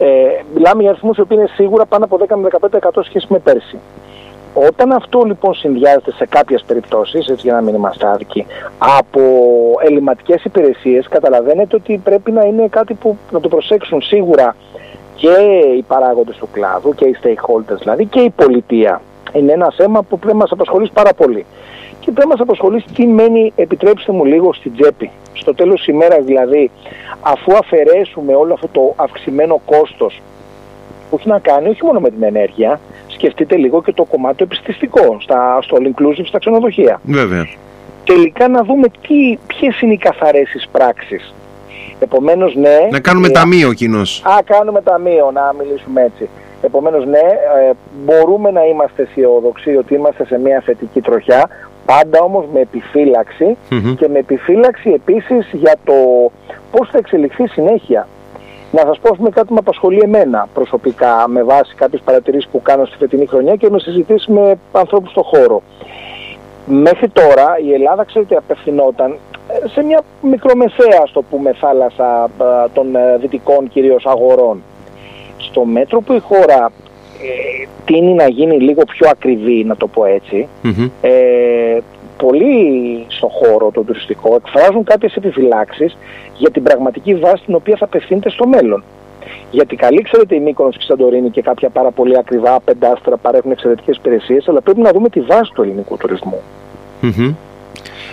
Ε, 0.00 0.06
μιλάμε 0.54 0.82
για 0.82 0.90
αριθμούς 0.90 1.16
που 1.16 1.34
είναι 1.34 1.48
σίγουρα 1.54 1.86
πάνω 1.86 2.04
από 2.04 2.18
10 2.28 2.36
με 2.36 2.48
15% 2.96 3.04
σχέση 3.04 3.26
με 3.28 3.38
πέρσι. 3.38 3.78
Όταν 4.54 4.92
αυτό 4.92 5.22
λοιπόν 5.22 5.54
συνδυάζεται 5.54 6.12
σε 6.12 6.26
κάποιες 6.26 6.64
περιπτώσεις, 6.66 7.28
έτσι 7.28 7.46
για 7.46 7.54
να 7.54 7.60
μην 7.60 7.74
είμαστε 7.74 8.06
άδικοι, 8.06 8.46
από 8.78 9.20
ελληματικές 9.84 10.44
υπηρεσίες, 10.44 11.08
καταλαβαίνετε 11.08 11.76
ότι 11.76 12.00
πρέπει 12.04 12.32
να 12.32 12.44
είναι 12.44 12.68
κάτι 12.70 12.94
που 12.94 13.16
να 13.30 13.40
το 13.40 13.48
προσέξουν 13.48 14.02
σίγουρα 14.02 14.56
και 15.14 15.34
οι 15.76 15.82
παράγοντες 15.82 16.36
του 16.36 16.48
κλάδου 16.52 16.94
και 16.94 17.04
οι 17.04 17.16
stakeholders 17.22 17.78
δηλαδή 17.78 18.06
και 18.06 18.20
η 18.20 18.30
πολιτεία. 18.30 19.00
Είναι 19.32 19.52
ένα 19.52 19.72
θέμα 19.76 20.02
που 20.02 20.18
πρέπει 20.18 20.32
να 20.32 20.40
μας 20.40 20.50
απασχολήσει 20.50 20.92
πάρα 20.92 21.14
πολύ. 21.14 21.46
Και 22.00 22.10
πρέπει 22.10 22.20
να 22.20 22.26
μας 22.26 22.40
απασχολήσει 22.40 22.86
τι 22.94 23.06
μένει, 23.06 23.52
επιτρέψτε 23.56 24.12
μου 24.12 24.24
λίγο, 24.24 24.52
στην 24.52 24.72
τσέπη. 24.76 25.10
Στο 25.32 25.54
τέλος 25.54 25.78
της 25.78 25.86
ημέρας 25.86 26.24
δηλαδή, 26.24 26.70
αφού 27.20 27.56
αφαιρέσουμε 27.56 28.34
όλο 28.34 28.52
αυτό 28.52 28.68
το 28.72 28.92
αυξημένο 28.96 29.60
κόστος 29.64 30.22
που 31.10 31.16
έχει 31.18 31.28
να 31.28 31.38
κάνει 31.38 31.68
όχι 31.68 31.84
μόνο 31.84 32.00
με 32.00 32.10
την 32.10 32.22
ενέργεια, 32.22 32.80
σκεφτείτε 33.18 33.56
λίγο 33.56 33.82
και 33.82 33.92
το 33.92 34.04
κομμάτι 34.04 34.36
το 34.36 34.44
επιστηστικό 34.44 35.16
στα, 35.20 35.58
στο 35.62 35.76
all 35.80 35.86
inclusive 35.86 36.26
στα 36.26 36.38
ξενοδοχεία. 36.38 37.00
Βέβαια. 37.04 37.46
Τελικά 38.04 38.48
να 38.48 38.62
δούμε 38.62 38.88
τι, 38.88 39.38
ποιες 39.46 39.80
είναι 39.80 39.92
οι 39.92 39.96
καθαρές 39.96 40.54
εισπράξεις. 40.54 41.34
Επομένως 41.98 42.54
ναι... 42.54 42.88
Να 42.90 43.00
κάνουμε 43.00 43.26
ε, 43.26 43.30
ταμείο 43.30 43.72
κοινώς. 43.72 44.22
Α, 44.24 44.42
κάνουμε 44.44 44.80
ταμείο, 44.82 45.30
να 45.34 45.54
μιλήσουμε 45.58 46.02
έτσι. 46.02 46.28
Επομένως 46.62 47.06
ναι, 47.06 47.26
ε, 47.68 47.72
μπορούμε 48.04 48.50
να 48.50 48.64
είμαστε 48.64 49.02
αισιόδοξοι 49.02 49.76
ότι 49.76 49.94
είμαστε 49.94 50.26
σε 50.26 50.38
μια 50.38 50.62
θετική 50.64 51.00
τροχιά, 51.00 51.48
πάντα 51.86 52.20
όμως 52.20 52.44
με 52.52 52.60
επιφυλαξη 52.60 53.56
και 53.96 54.08
με 54.08 54.18
επιφύλαξη 54.18 54.90
επίσης 54.90 55.48
για 55.52 55.76
το 55.84 55.94
πώς 56.70 56.88
θα 56.90 56.98
εξελιχθεί 56.98 57.46
συνέχεια. 57.46 58.08
Να 58.70 58.80
σας 58.80 58.98
πω 58.98 59.16
με 59.18 59.30
κάτι 59.30 59.46
που 59.46 59.52
με 59.52 59.58
απασχολεί 59.58 60.00
εμένα 60.02 60.48
προσωπικά 60.54 61.28
με 61.28 61.42
βάση 61.42 61.74
κάποιες 61.74 62.00
παρατηρήσεις 62.04 62.48
που 62.50 62.62
κάνω 62.62 62.84
στη 62.84 62.96
φετινή 62.96 63.26
χρονιά 63.26 63.56
και 63.56 63.70
με 63.70 63.78
συζητήσεις 63.78 64.26
με 64.26 64.58
ανθρώπους 64.72 65.10
στον 65.10 65.22
χώρο. 65.22 65.62
Μέχρι 66.66 67.08
τώρα 67.08 67.58
η 67.64 67.72
Ελλάδα, 67.72 68.04
ξέρετε, 68.04 68.36
απευθυνόταν 68.36 69.16
ε, 69.48 69.68
σε 69.68 69.82
μια 69.82 70.00
μικρομεσαία, 70.22 71.06
στο 71.06 71.22
πούμε, 71.22 71.52
θάλασσα 71.52 72.30
ε, 72.40 72.68
των 72.72 72.96
ε, 72.96 73.16
δυτικών 73.16 73.68
κυρίως 73.68 74.06
αγορών. 74.06 74.62
Στο 75.36 75.64
μέτρο 75.64 76.00
που 76.00 76.12
η 76.12 76.18
χώρα 76.18 76.70
ε, 77.22 77.66
τίνει 77.84 78.14
να 78.14 78.28
γίνει 78.28 78.60
λίγο 78.60 78.82
πιο 78.84 79.08
ακριβή, 79.10 79.64
να 79.64 79.76
το 79.76 79.86
πω 79.86 80.04
ετσι 80.04 80.48
ε, 81.00 81.78
πολλοί 82.18 83.04
στο 83.08 83.28
χώρο 83.28 83.70
το 83.70 83.80
τουριστικό 83.82 84.34
εκφράζουν 84.34 84.84
κάποιες 84.84 85.14
επιφυλάξεις 85.14 85.96
για 86.36 86.50
την 86.50 86.62
πραγματική 86.62 87.14
βάση 87.14 87.42
την 87.44 87.54
οποία 87.54 87.76
θα 87.76 87.84
απευθύνεται 87.84 88.30
στο 88.30 88.46
μέλλον. 88.46 88.84
Γιατί 89.50 89.76
καλή, 89.76 90.02
ξέρετε, 90.02 90.34
η 90.34 90.40
Μύκονος 90.40 90.76
και 90.76 90.82
η 90.82 90.86
Σαντορίνη 90.86 91.30
και 91.30 91.42
κάποια 91.42 91.68
πάρα 91.68 91.90
πολύ 91.90 92.18
ακριβά 92.18 92.60
πεντάστρα 92.60 93.16
παρέχουν 93.16 93.50
εξαιρετικές 93.50 93.96
υπηρεσίες, 93.96 94.48
αλλά 94.48 94.60
πρέπει 94.60 94.80
να 94.80 94.90
δούμε 94.90 95.08
τη 95.08 95.20
βάση 95.20 95.52
του 95.54 95.62
ελληνικού 95.62 95.96
τουρισμού. 95.96 96.40
Μμμ. 97.00 97.34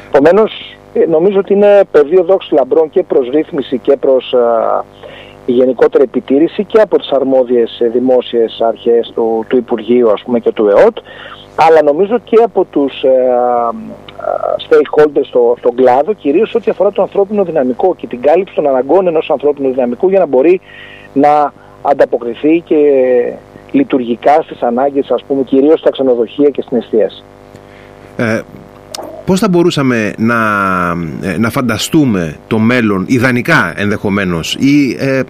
Επομένως, 0.07 0.77
νομίζω 1.09 1.39
ότι 1.39 1.53
είναι 1.53 1.81
πεδίο 1.91 2.23
δόξης 2.23 2.51
λαμπρών 2.51 2.89
και 2.89 3.03
προς 3.03 3.29
ρύθμιση 3.29 3.77
και 3.77 3.97
προς 3.97 4.35
γενικότερη 5.45 6.03
επιτήρηση 6.03 6.63
και 6.63 6.81
από 6.81 6.97
τις 6.97 7.09
αρμόδιες 7.11 7.79
ε, 7.79 7.87
δημόσιες 7.87 8.61
αρχές 8.61 9.11
του, 9.15 9.45
του 9.47 9.57
Υπουργείου 9.57 10.11
ας 10.11 10.21
πούμε 10.21 10.39
και 10.39 10.51
του 10.51 10.67
ΕΟΤ 10.67 10.97
αλλά 11.55 11.83
νομίζω 11.83 12.19
και 12.23 12.41
από 12.43 12.65
τους 12.65 13.03
ε, 13.03 13.07
ε, 13.07 13.15
stakeholders 14.69 15.25
στο, 15.25 15.55
στον 15.57 15.75
κλάδο 15.75 16.13
κυρίως 16.13 16.55
ό,τι 16.55 16.71
αφορά 16.71 16.91
το 16.91 17.01
ανθρώπινο 17.01 17.43
δυναμικό 17.43 17.95
και 17.95 18.07
την 18.07 18.21
κάλυψη 18.21 18.55
των 18.55 18.67
αναγκών 18.67 19.07
ενός 19.07 19.29
ανθρώπινου 19.29 19.71
δυναμικού 19.71 20.09
για 20.09 20.19
να 20.19 20.25
μπορεί 20.25 20.61
να 21.13 21.53
ανταποκριθεί 21.81 22.63
και 22.65 22.77
λειτουργικά 23.71 24.41
στις 24.41 24.61
ανάγκες 24.61 25.11
ας 25.11 25.23
πούμε 25.23 25.43
κυρίως 25.43 25.79
στα 25.79 25.89
ξενοδοχεία 25.89 26.49
και 26.49 26.61
στην 26.61 26.77
εστίαση. 26.77 27.23
Ε, 28.17 28.41
πώς 29.25 29.39
θα 29.39 29.49
μπορούσαμε 29.49 30.13
να, 30.17 30.35
ε, 31.21 31.37
να 31.37 31.49
φανταστούμε 31.49 32.35
το 32.47 32.59
μέλλον 32.59 33.05
ιδανικά 33.07 33.73
ενδεχομένως 33.77 34.55
ή 34.55 34.97
ε, 34.99 35.17
ε, 35.17 35.23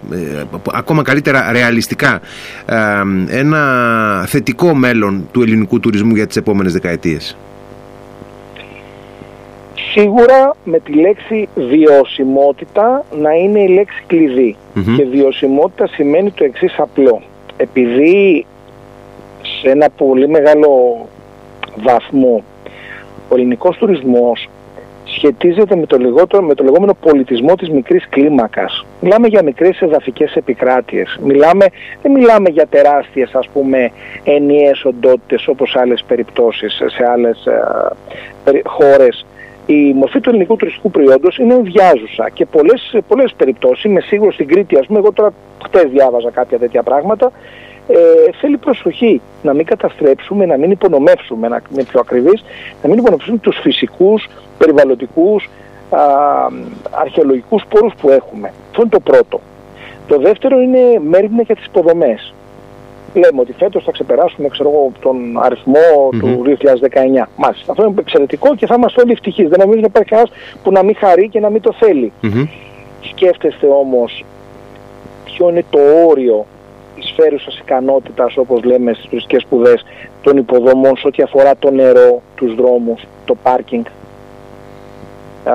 ακόμα 0.72 1.02
καλύτερα 1.02 1.52
ρεαλιστικά 1.52 2.20
ε, 2.66 2.76
ένα 3.38 4.24
θετικό 4.26 4.74
μέλλον 4.74 5.28
του 5.32 5.42
ελληνικού 5.42 5.80
τουρισμού 5.80 6.14
για 6.14 6.26
τις 6.26 6.36
επόμενες 6.36 6.72
δεκαετίες; 6.72 7.36
Σίγουρα 9.92 10.56
με 10.64 10.78
τη 10.78 10.92
λέξη 10.92 11.48
βιωσιμότητα 11.54 13.04
να 13.20 13.30
είναι 13.32 13.60
η 13.60 13.68
λέξη 13.68 14.02
κλειδί. 14.06 14.56
Μμμ. 14.72 14.96
Και 14.96 15.04
βιωσιμότητα 15.04 15.86
σημαίνει 15.86 16.30
το 16.30 16.44
εξής 16.44 16.74
απλό. 16.78 17.22
Επειδή 17.56 18.46
σε 19.60 19.70
ένα 19.70 19.88
πολύ 19.96 20.28
μεγάλο 20.28 20.68
βαθμό 21.82 22.44
ο 23.28 23.34
ελληνικός 23.34 23.76
τουρισμός 23.76 24.48
σχετίζεται 25.04 25.76
με 25.76 25.86
το, 25.86 25.96
λιγότερο, 25.96 26.42
με 26.42 26.54
το 26.54 26.64
λεγόμενο 26.64 26.94
πολιτισμό 27.00 27.54
της 27.54 27.70
μικρής 27.70 28.08
κλίμακας. 28.08 28.86
Μιλάμε 29.00 29.26
για 29.26 29.42
μικρές 29.42 29.80
εδαφικές 29.80 30.34
επικράτειες. 30.36 31.18
Μιλάμε, 31.22 31.66
δεν 32.02 32.12
μιλάμε 32.12 32.48
για 32.48 32.66
τεράστιες 32.66 33.34
ας 33.34 33.48
πούμε 33.48 33.90
ενιαίες 34.24 34.84
οντότητες 34.84 35.48
όπως 35.48 35.76
άλλες 35.76 36.04
περιπτώσεις 36.08 36.82
σε 36.86 37.06
άλλες 37.12 37.46
ε, 37.46 37.60
περι- 38.44 38.68
χώρες. 38.68 39.26
Η 39.66 39.92
μορφή 39.92 40.20
του 40.20 40.28
ελληνικού 40.28 40.56
τουριστικού 40.56 40.90
προϊόντος 40.90 41.38
είναι 41.38 41.54
ενδιάζουσα 41.54 42.30
και 42.32 42.46
πολλές, 42.46 42.98
πολλές 43.08 43.34
περιπτώσεις, 43.36 43.84
είμαι 43.84 44.00
σίγουρος 44.00 44.34
στην 44.34 44.46
Κρήτη, 44.48 44.78
ας 44.78 44.86
πούμε, 44.86 44.98
εγώ 44.98 45.12
τώρα 45.12 45.32
χτες 45.64 45.90
διάβαζα 45.90 46.30
κάποια 46.30 46.58
τέτοια 46.58 46.82
πράγματα, 46.82 47.32
ε, 47.88 47.96
θέλει 48.40 48.56
προσοχή 48.56 49.20
να 49.42 49.54
μην 49.54 49.66
καταστρέψουμε, 49.66 50.46
να 50.46 50.56
μην 50.56 50.70
υπονομεύσουμε, 50.70 51.48
να 51.48 51.62
είναι 51.72 51.84
πιο 51.84 52.00
ακριβείς, 52.00 52.44
να 52.82 52.88
μην 52.88 52.98
υπονομεύσουμε 52.98 53.38
τους 53.38 53.58
φυσικούς, 53.62 54.28
περιβαλλοντικούς, 54.58 55.48
α, 55.90 56.00
αρχαιολογικούς 56.90 57.62
πόρους 57.68 57.92
που 58.00 58.08
έχουμε. 58.10 58.52
Αυτό 58.70 58.80
είναι 58.80 58.90
το 58.90 59.00
πρώτο. 59.00 59.40
Το 60.06 60.18
δεύτερο 60.18 60.60
είναι 60.60 61.00
μέρημνα 61.08 61.42
για 61.42 61.54
τις 61.54 61.64
υποδομές. 61.64 62.34
Λέμε 63.14 63.40
ότι 63.40 63.52
φέτος 63.52 63.84
θα 63.84 63.90
ξεπεράσουμε 63.90 64.48
ξέρω 64.48 64.68
εγώ, 64.68 64.92
τον 65.00 65.16
αριθμό 65.42 66.08
του 66.18 66.42
2019. 66.44 67.28
Μάλιστα. 67.36 67.72
Αυτό 67.72 67.84
είναι 67.84 67.94
εξαιρετικό 67.98 68.54
και 68.54 68.66
θα 68.66 68.74
είμαστε 68.74 69.00
όλοι 69.00 69.12
ευτυχείς. 69.12 69.48
Δεν 69.48 69.58
νομίζω 69.58 69.80
να 69.80 69.86
υπάρχει 69.86 70.08
κανένας 70.08 70.32
που 70.62 70.72
να 70.72 70.82
μην 70.82 70.96
χαρεί 70.96 71.28
και 71.28 71.40
να 71.40 71.50
μην 71.50 71.60
το 71.60 71.72
θέλει. 71.72 72.12
Μμμ. 72.20 72.46
Σκέφτεστε 73.00 73.66
όμως 73.66 74.24
ποιο 75.24 75.48
είναι 75.48 75.64
το 75.70 75.78
όριο 76.08 76.46
της 77.16 77.24
φέρουσας 77.24 77.58
ικανότητας, 77.58 78.36
όπως 78.36 78.62
λέμε 78.64 78.92
στις 78.92 79.04
τουριστικές 79.08 79.42
σπουδές, 79.42 79.84
των 80.22 80.36
υποδομών 80.36 80.96
σε 80.96 81.06
ό,τι 81.06 81.22
αφορά 81.22 81.56
το 81.58 81.70
νερό, 81.70 82.22
τους 82.34 82.54
δρόμους, 82.54 83.02
το 83.24 83.34
πάρκινγκ, 83.42 83.84
α, 85.44 85.52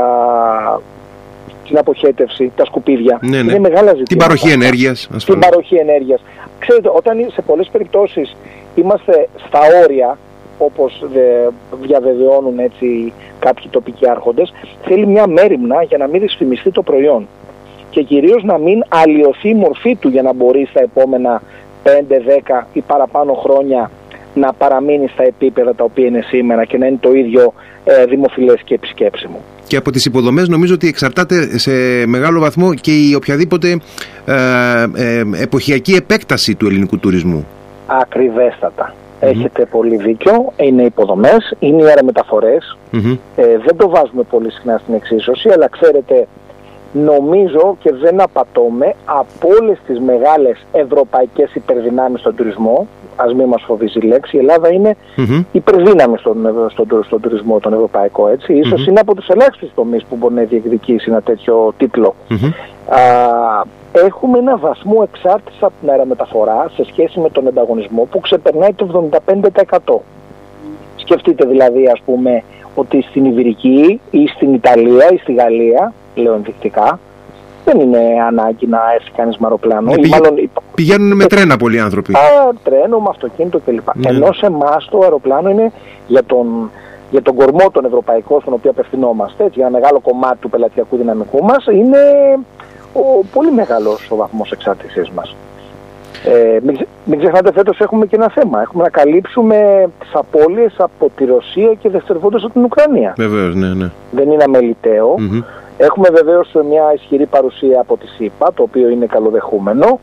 την 1.68 1.78
αποχέτευση, 1.78 2.52
τα 2.56 2.66
σκουπίδια. 2.66 3.20
Ναι, 3.22 3.30
ναι. 3.42 3.52
Είναι 3.52 3.60
μεγάλα 3.60 3.80
ζητήματα. 3.94 4.04
Την 4.04 4.18
παροχή 4.18 4.50
ενέργειας 4.52 5.08
Την 5.08 5.16
ασφαλώς. 5.16 5.46
παροχή 5.50 5.76
ενέργειας. 5.76 6.22
Ξέρετε, 6.60 6.90
όταν 6.96 7.30
σε 7.34 7.42
πολλές 7.42 7.70
περιπτώσεις 7.72 8.36
είμαστε 8.76 9.28
στα 9.48 9.60
όρια, 9.84 10.18
όπως 10.58 11.04
δε- 11.14 11.48
διαβεβαιώνουν 11.82 12.60
έτσι 12.60 13.14
κάποιοι 13.40 13.68
τοπικοί 13.70 14.10
άρχοντες, 14.10 14.54
θέλει 14.84 15.06
μια 15.08 15.28
μέρημνα 15.28 15.84
για 15.84 15.98
να 15.98 16.08
μην 16.08 16.22
δυσφημιστεί 16.22 16.72
το 16.72 16.82
προϊόν 16.82 17.28
και 17.92 18.02
κυρίως 18.04 18.44
να 18.44 18.58
μην 18.58 18.84
αλλοιωθεί 18.90 19.50
η 19.50 19.54
μορφή 19.54 19.96
του 19.96 20.10
για 20.10 20.22
να 20.22 20.34
μπορεί 20.34 20.68
στα 20.70 20.82
επόμενα 20.82 21.42
5, 21.84 21.88
10 22.62 22.66
ή 22.74 22.82
παραπάνω 22.82 23.34
χρόνια 23.34 23.92
να 24.34 24.54
παραμείνει 24.54 25.08
στα 25.08 25.24
επίπεδα 25.24 25.76
τα 25.76 25.84
οποία 25.84 26.06
είναι 26.06 26.22
σήμερα 26.22 26.66
και 26.66 26.78
να 26.78 26.86
είναι 26.86 26.98
το 27.00 27.12
ίδιο 27.12 27.54
ε, 27.84 28.06
δημοφιλές 28.06 28.62
και 28.64 28.74
επισκέψιμο. 28.74 29.42
Και 29.68 29.78
από 29.78 29.92
τις 29.92 30.06
υποδομές 30.06 30.48
νομίζω 30.48 30.74
ότι 30.74 30.88
εξαρτάται 30.88 31.58
σε 31.58 31.72
μεγάλο 32.06 32.40
βαθμό 32.40 32.74
και 32.74 32.92
η 32.92 33.14
οποιαδήποτε 33.14 33.80
ε, 34.26 34.34
ε, 34.96 35.24
εποχιακή 35.42 35.94
επέκταση 35.94 36.56
του 36.56 36.66
ελληνικού 36.66 37.00
τουρισμού. 37.00 37.48
Ακριβέστατα. 37.88 38.94
Έχετε 39.20 39.66
πολύ 39.66 39.96
δίκιο. 39.96 40.54
Είναι 40.56 40.84
υποδομές, 40.84 41.56
είναι 41.60 41.84
οι 41.84 41.86
αερομεταφορές. 41.86 42.78
Μμμ. 42.92 43.18
Ε, 43.36 43.44
δεν 43.66 43.76
το 43.78 43.90
βάζουμε 43.90 44.24
πολύ 44.24 44.52
συχνά 44.52 44.78
στην 44.78 44.94
εξίσωση, 44.94 45.50
αλλά 45.50 45.70
ξέρετε, 45.70 46.28
νομίζω 46.94 47.78
και 47.80 47.94
δεν 47.94 48.22
απατώμε 48.22 48.94
από 49.06 49.48
όλες 49.60 49.78
τις 49.88 50.00
μεγάλες 50.00 50.66
ευρωπαϊκές 50.72 51.56
υπερδυνάμεις 51.56 52.20
στον 52.20 52.36
τουρισμό, 52.36 52.88
ας 53.16 53.34
μην 53.34 53.48
μας 53.48 53.64
φοβίζει 53.66 54.00
η 54.00 54.06
λέξη, 54.08 54.36
η 54.36 54.40
Ελλάδα 54.40 54.74
είναι 54.74 54.96
Μμμ. 55.16 55.44
υπερδύναμη 55.52 56.18
στον, 56.18 56.46
ευρω- 56.46 56.70
στον, 56.70 56.88
τουρ- 56.88 57.06
στον 57.06 57.22
τουρισμό 57.22 57.60
τον 57.60 57.74
ευρωπαϊκό, 57.74 58.28
έτσι. 58.28 58.54
Ίσως 58.54 58.80
Μμμ. 58.80 58.90
είναι 58.90 59.00
από 59.00 59.16
τους 59.16 59.28
ελάχιστους 59.28 59.70
τομείς 59.76 60.04
που 60.04 60.16
μπορεί 60.16 60.34
να 60.34 60.42
διεκδικήσει 60.44 61.06
ένα 61.10 61.22
τέτοιο 61.22 61.74
τίτλο. 61.78 62.16
Μμμ. 62.30 62.38
Α, 62.88 63.00
έχουμε 63.92 64.38
ένα 64.38 64.58
βαθμό 64.58 65.08
εξάρτησης 65.14 65.64
από 65.64 65.74
την 65.80 65.90
αερομεταφορά 65.90 66.70
σε 66.76 66.84
σχέση 66.86 67.20
με 67.20 67.30
τον 67.30 67.48
ανταγωνισμό 67.48 68.08
που 68.12 68.20
ξεπερνάει 68.20 68.74
το 68.74 69.10
75%. 69.86 70.02
Σκεφτείτε 70.96 71.46
δηλαδή 71.46 71.88
ας 71.88 72.02
πούμε 72.06 72.44
ότι 72.76 73.02
στην 73.02 73.26
Ιβηρική 73.26 74.02
ή 74.12 74.28
στην 74.28 74.54
Ιταλία 74.54 75.10
ή 75.14 75.18
στη 75.18 75.34
Γαλλία, 75.34 75.94
λέω 76.16 76.34
ενδεικτικά, 76.34 77.00
δεν 77.66 77.80
είναι 77.80 78.00
ανάγκη 78.28 78.68
να 78.68 78.80
έρθει 78.96 79.12
κανείς 79.16 79.38
με 79.38 79.46
αεροπλάνο. 79.46 79.92
Ε, 79.92 79.94
ή 79.94 80.00
πήγε- 80.02 80.20
μάλλον 80.22 80.38
υπ- 80.38 80.58
Πηγαίνουν 80.76 81.16
με 81.16 81.26
τρένα 81.26 81.58
πολλοί 81.58 81.80
άνθρωποι. 81.80 82.14
Α, 82.16 82.20
τρένο, 82.64 83.00
με 83.00 83.08
αυτοκίνητο 83.10 83.60
κλπ. 83.66 83.96
Ναι. 83.96 84.10
Ενώ 84.10 84.32
σε 84.34 84.46
εμάς 84.46 84.88
το 84.92 85.00
αεροπλάνο 85.04 85.50
είναι 85.50 85.72
για 86.08 86.24
τον, 86.24 86.72
για 87.12 87.22
τον 87.22 87.36
κορμό 87.36 87.70
τον 87.72 87.86
ευρωπαϊκό 87.86 88.40
στον 88.42 88.54
οποίο 88.54 88.70
απευθυνόμαστε, 88.70 89.44
έτσι, 89.44 89.60
για 89.60 89.68
ένα 89.68 89.80
μεγάλο 89.80 90.00
κομμάτι 90.00 90.38
του 90.38 90.50
πελατειακού 90.50 90.98
δυναμικού 90.98 91.44
μας, 91.44 91.66
είναι 91.66 91.98
ο, 92.94 93.24
πολύ 93.34 93.52
μεγάλος 93.52 94.08
ο 94.12 94.16
βαθμός 94.16 94.52
εξάρτησής 94.52 95.10
μας. 95.10 95.36
Ε, 96.26 96.60
μην, 96.64 96.74
ξε- 96.74 96.88
μην 97.06 97.20
ξεχνάτε 97.20 97.52
φέτος 97.52 97.80
έχουμε 97.80 98.06
και 98.06 98.16
ένα 98.16 98.30
θέμα. 98.30 98.62
Έχουμε 98.62 98.84
να 98.84 98.90
καλύψουμε 98.90 99.90
τις 100.00 100.10
απώλειες 100.14 100.74
από 100.78 101.12
τη 101.16 101.26
Ρωσία 101.26 101.74
και 101.80 101.90
δευτερευόντως 101.90 102.44
από 102.44 102.54
την 102.54 102.64
Ουκρανία. 102.64 103.14
Βεβαίως, 103.18 103.56
ναι, 103.56 103.68
ναι. 103.74 103.90
Δεν 104.12 104.32
είναι 104.32 104.44
αμεληταίο. 104.44 105.16
Μμμ. 105.18 105.42
Έχουμε 105.84 106.10
βεβαίως 106.10 106.52
μια 106.70 106.94
ισχυρή 106.94 107.26
παρουσία 107.26 107.80
από 107.80 107.98
τη 107.98 108.08
ΣΥΠΑ, 108.08 108.54
το 108.54 108.64
οποίο 108.64 108.90
είναι 108.90 109.06
καλοδεχούμενο. 109.06 110.00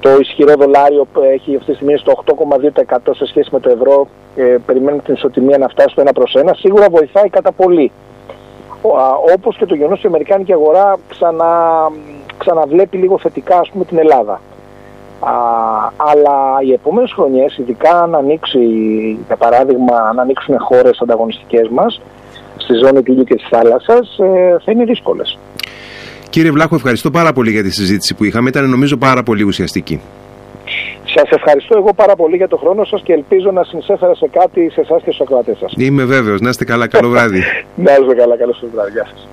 Το 0.00 0.10
ισχυρό 0.20 0.54
δολάριο 0.54 1.06
που 1.12 1.20
έχει 1.20 1.56
αυτή 1.56 1.70
τη 1.70 1.74
στιγμή 1.74 1.96
στο 1.96 2.12
8,2% 2.24 2.96
σε 3.14 3.26
σχέση 3.26 3.48
με 3.52 3.60
το 3.60 3.70
ευρώ. 3.70 4.06
Ε, 4.36 4.56
περιμένουμε 4.66 5.02
την 5.02 5.14
ισοτιμία 5.14 5.58
να 5.58 5.68
φτάσει 5.68 5.88
στο 5.88 6.02
1 6.02 6.12
προς 6.14 6.34
1. 6.36 6.54
Σίγουρα 6.54 6.86
βοηθάει 6.90 7.28
κατά 7.28 7.52
πολύ. 7.52 7.92
Ο- 8.82 8.96
α, 8.96 9.14
όπως 9.34 9.56
και 9.56 9.66
το 9.66 9.74
γεγονός 9.74 9.98
ότι 9.98 10.06
η 10.06 10.08
Αμερικάνικη 10.08 10.52
αγορά 10.52 10.96
ξανα, 11.08 11.46
ξαναβλέπει 12.38 12.96
λίγο 12.96 13.18
θετικά 13.18 13.58
ας 13.58 13.70
πούμε, 13.70 13.84
την 13.84 13.98
Ελλάδα. 13.98 14.40
Α, 15.20 15.32
αλλά 15.96 16.58
οι 16.60 16.72
επόμενες 16.72 17.12
χρονιές, 17.12 17.56
ειδικά 17.58 18.02
αν 18.02 18.14
ανοίξει, 18.14 18.58
για 19.26 19.36
παράδειγμα, 19.36 19.96
αν 19.96 20.18
ανοίξουν 20.18 20.56
χώρες 20.58 21.00
ανταγωνιστικές 21.02 21.68
μας, 21.68 22.00
στη 22.62 22.74
ζώνη 22.74 23.02
του 23.02 23.12
ήλιου 23.12 23.24
και 23.24 23.34
της 23.34 23.46
θάλασσας, 23.50 24.18
ε, 24.18 24.56
θα 24.64 24.72
είναι 24.72 24.84
δύσκολες. 24.84 25.38
Κύριε 26.30 26.50
Βλάχο, 26.50 26.74
ευχαριστώ 26.74 27.10
πάρα 27.10 27.32
πολύ 27.32 27.50
για 27.50 27.62
τη 27.62 27.70
συζήτηση 27.70 28.14
που 28.14 28.24
είχαμε. 28.24 28.48
Ήταν 28.48 28.68
νομίζω 28.70 28.96
πάρα 28.96 29.22
πολύ 29.22 29.42
ουσιαστική. 29.42 30.00
Σας 31.14 31.30
ευχαριστώ 31.30 31.76
εγώ 31.78 31.94
πάρα 31.94 32.16
πολύ 32.16 32.36
για 32.36 32.48
το 32.48 32.56
χρόνο 32.56 32.84
σας 32.84 33.02
και 33.02 33.12
ελπίζω 33.12 33.50
να 33.50 33.64
συνεισέφερα 33.64 34.14
σε 34.14 34.28
κάτι 34.32 34.70
σε 34.70 34.80
εσάς 34.80 35.02
και 35.02 35.10
στους 35.10 35.20
ακροατές 35.20 35.58
σας. 35.58 35.72
Είμαι 35.76 36.04
βέβαιος. 36.04 36.40
Να 36.40 36.48
είστε 36.48 36.64
καλά. 36.64 36.88
Καλό 36.88 37.08
βράδυ. 37.08 37.42
Να 37.86 37.92
είστε 37.92 38.14
καλά, 38.14 38.36
καλώς 38.36 38.58
σας 38.58 38.68
βράδυ. 38.74 38.90
Γεια 38.90 39.06
σας. 39.10 39.28